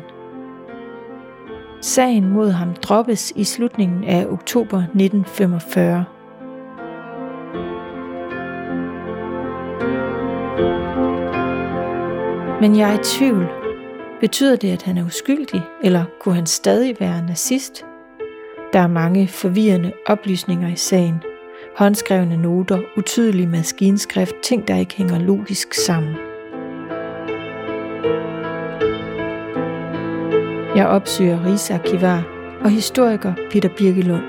Sagen 1.82 2.30
mod 2.30 2.50
ham 2.50 2.74
droppes 2.74 3.34
i 3.36 3.44
slutningen 3.44 4.04
af 4.04 4.26
oktober 4.26 4.78
1945. 4.78 6.06
Men 12.62 12.76
jeg 12.76 12.94
er 12.94 13.00
i 13.00 13.04
tvivl. 13.04 13.48
Betyder 14.20 14.56
det, 14.56 14.72
at 14.72 14.84
han 14.84 14.98
er 14.98 15.06
uskyldig, 15.06 15.62
eller 15.84 16.06
kunne 16.22 16.36
han 16.36 16.46
stadig 16.46 16.96
være 17.00 17.26
nazist? 17.28 17.86
Der 18.74 18.80
er 18.80 18.88
mange 18.88 19.28
forvirrende 19.28 19.94
oplysninger 20.06 20.70
i 20.74 20.76
sagen. 20.76 21.35
Håndskrevne 21.76 22.38
noter, 22.38 22.82
utydelig 22.98 23.48
maskinskrift, 23.48 24.36
ting 24.44 24.68
der 24.68 24.78
ikke 24.78 24.96
hænger 24.96 25.20
logisk 25.20 25.74
sammen. 25.74 26.16
Jeg 30.76 30.88
opsøger 30.88 31.46
Rigsarkivar 31.46 32.28
og 32.62 32.72
historiker 32.72 33.34
Peter 33.52 33.70
Birkelund. 33.78 34.24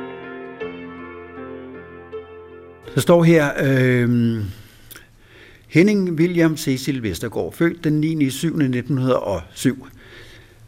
Så 2.94 3.00
står 3.00 3.24
her, 3.24 3.50
øh, 3.64 4.38
Henning 5.68 6.10
William 6.10 6.56
Cecil 6.56 7.02
Vestergaard, 7.02 7.52
født 7.52 7.84
den 7.84 8.00
9. 8.00 8.30
7. 8.30 8.46
1907. 8.46 9.86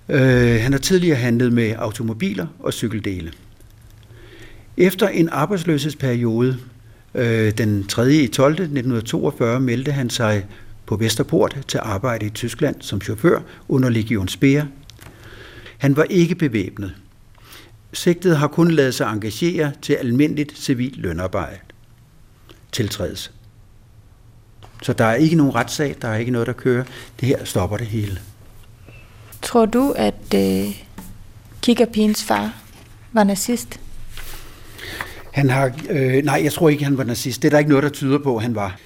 Øh, 0.08 0.20
han 0.60 0.72
har 0.72 0.78
tidligere 0.78 1.16
handlet 1.16 1.52
med 1.52 1.74
automobiler 1.78 2.46
og 2.58 2.72
cykeldele. 2.72 3.32
Efter 4.80 5.08
en 5.08 5.28
arbejdsløshedsperiode 5.28 6.58
øh, 7.14 7.52
den 7.58 7.86
3. 7.86 8.12
i 8.12 8.26
12. 8.26 8.52
1942 8.52 9.60
meldte 9.60 9.92
han 9.92 10.10
sig 10.10 10.46
på 10.86 10.96
Vesterport 10.96 11.58
til 11.68 11.80
arbejde 11.82 12.26
i 12.26 12.30
Tyskland 12.30 12.76
som 12.80 13.00
chauffør 13.00 13.40
under 13.68 13.88
Legion 13.88 14.28
Speer. 14.28 14.64
Han 15.78 15.96
var 15.96 16.02
ikke 16.02 16.34
bevæbnet. 16.34 16.94
Sigtet 17.92 18.36
har 18.36 18.48
kun 18.48 18.70
lavet 18.70 18.94
sig 18.94 19.12
engagere 19.12 19.72
til 19.82 19.92
almindeligt 19.92 20.58
civil 20.58 20.94
lønarbejde. 20.96 21.58
Tiltrædes. 22.72 23.32
Så 24.82 24.92
der 24.92 25.04
er 25.04 25.14
ikke 25.14 25.36
nogen 25.36 25.54
retssag, 25.54 25.96
der 26.02 26.08
er 26.08 26.16
ikke 26.16 26.30
noget, 26.30 26.46
der 26.46 26.52
kører. 26.52 26.84
Det 27.20 27.28
her 27.28 27.44
stopper 27.44 27.76
det 27.76 27.86
hele. 27.86 28.18
Tror 29.42 29.66
du, 29.66 29.94
at 29.96 30.34
øh, 30.34 30.82
kiggerpigens 31.62 32.24
far 32.24 32.52
var 33.12 33.24
nazist? 33.24 33.80
Han 35.38 35.50
har, 35.50 35.72
øh, 35.90 36.24
nej, 36.24 36.40
jeg 36.44 36.52
tror 36.52 36.68
ikke, 36.68 36.84
han 36.84 36.98
var 36.98 37.04
nazist. 37.04 37.42
Det 37.42 37.48
er 37.48 37.50
der 37.50 37.58
ikke 37.58 37.70
noget, 37.70 37.82
der 37.82 37.88
tyder 37.88 38.18
på, 38.18 38.38
han 38.38 38.54
var. 38.54 38.76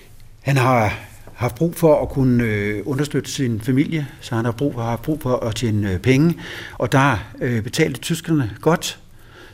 Han 0.43 0.57
har 0.57 0.99
haft 1.35 1.55
brug 1.55 1.75
for 1.75 2.03
at 2.03 2.09
kunne 2.09 2.45
øh, 2.45 2.83
understøtte 2.87 3.31
sin 3.31 3.61
familie, 3.61 4.07
så 4.21 4.35
han 4.35 4.45
har 4.45 4.53
brug 4.53 4.75
for, 4.75 4.81
har 4.81 4.89
haft 4.89 5.03
brug 5.03 5.23
for 5.23 5.37
at 5.37 5.55
tjene 5.55 5.93
øh, 5.93 5.99
penge, 5.99 6.35
og 6.79 6.93
der 6.93 7.33
øh, 7.41 7.63
betalte 7.63 8.01
tyskerne 8.01 8.51
godt, 8.61 8.99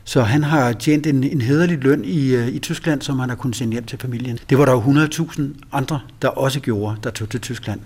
så 0.05 0.23
han 0.23 0.45
har 0.45 0.73
tjent 0.73 1.07
en, 1.07 1.25
en 1.25 1.41
hederlig 1.41 1.79
løn 1.79 2.05
i, 2.05 2.35
øh, 2.35 2.49
i 2.49 2.59
Tyskland, 2.59 3.03
som 3.03 3.19
han 3.19 3.29
har 3.29 3.37
kunnet 3.37 3.57
sende 3.57 3.73
hjem 3.73 3.85
til 3.85 3.99
familien. 3.99 4.39
Det 4.51 4.59
var 4.59 4.65
der 4.65 4.73
jo 4.73 4.81
100.000 4.81 5.43
andre, 5.73 6.01
der 6.23 6.29
også 6.29 6.61
gjorde, 6.61 6.97
der 7.03 7.11
tog 7.11 7.31
til 7.31 7.41
Tyskland. 7.41 7.81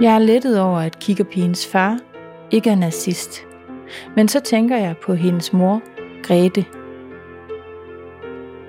Jeg 0.00 0.14
er 0.14 0.18
lettet 0.18 0.60
over, 0.60 0.78
at 0.78 0.98
kiggerpigens 0.98 1.66
far 1.66 1.98
ikke 2.50 2.70
er 2.70 2.76
nazist. 2.76 3.44
Men 4.16 4.28
så 4.28 4.40
tænker 4.40 4.76
jeg 4.76 4.94
på 5.02 5.14
hendes 5.14 5.52
mor, 5.52 5.82
Grete. 6.22 6.64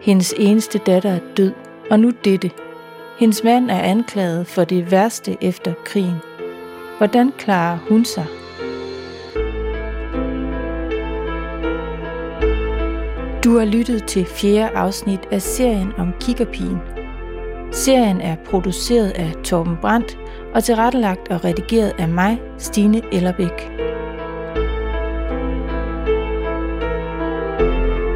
Hendes 0.01 0.34
eneste 0.38 0.78
datter 0.78 1.10
er 1.10 1.19
død, 1.38 1.51
og 1.91 1.99
nu 1.99 2.12
dette. 2.25 2.51
Hendes 3.19 3.43
mand 3.43 3.71
er 3.71 3.80
anklaget 3.80 4.47
for 4.47 4.63
det 4.63 4.91
værste 4.91 5.38
efter 5.41 5.73
krigen. 5.86 6.15
Hvordan 6.97 7.32
klarer 7.38 7.78
hun 7.89 8.06
sig? 8.06 8.25
Du 13.43 13.58
har 13.58 13.65
lyttet 13.65 14.04
til 14.04 14.25
fjerde 14.25 14.75
afsnit 14.75 15.19
af 15.32 15.41
serien 15.41 15.93
om 15.97 16.13
kiggerpigen. 16.19 16.78
Serien 17.71 18.21
er 18.21 18.36
produceret 18.45 19.10
af 19.10 19.34
Torben 19.43 19.78
Brandt 19.82 20.17
og 20.54 20.63
tilrettelagt 20.63 21.32
og 21.32 21.45
redigeret 21.45 21.93
af 21.99 22.08
mig, 22.08 22.41
Stine 22.58 23.01
Ellerbæk. 23.12 23.71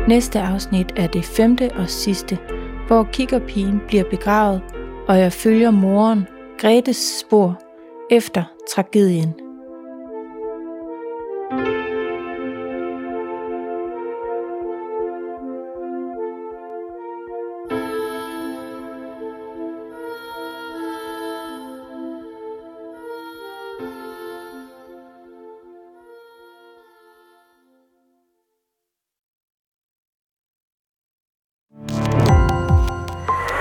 Næste 0.09 0.39
afsnit 0.39 0.93
er 0.95 1.07
det 1.07 1.25
femte 1.25 1.71
og 1.71 1.89
sidste, 1.89 2.37
hvor 2.87 3.03
kiggerpigen 3.13 3.81
bliver 3.87 4.03
begravet, 4.09 4.61
og 5.07 5.19
jeg 5.19 5.33
følger 5.33 5.71
moren, 5.71 6.27
Gretes 6.59 7.19
spor, 7.19 7.61
efter 8.11 8.43
tragedien. 8.75 9.33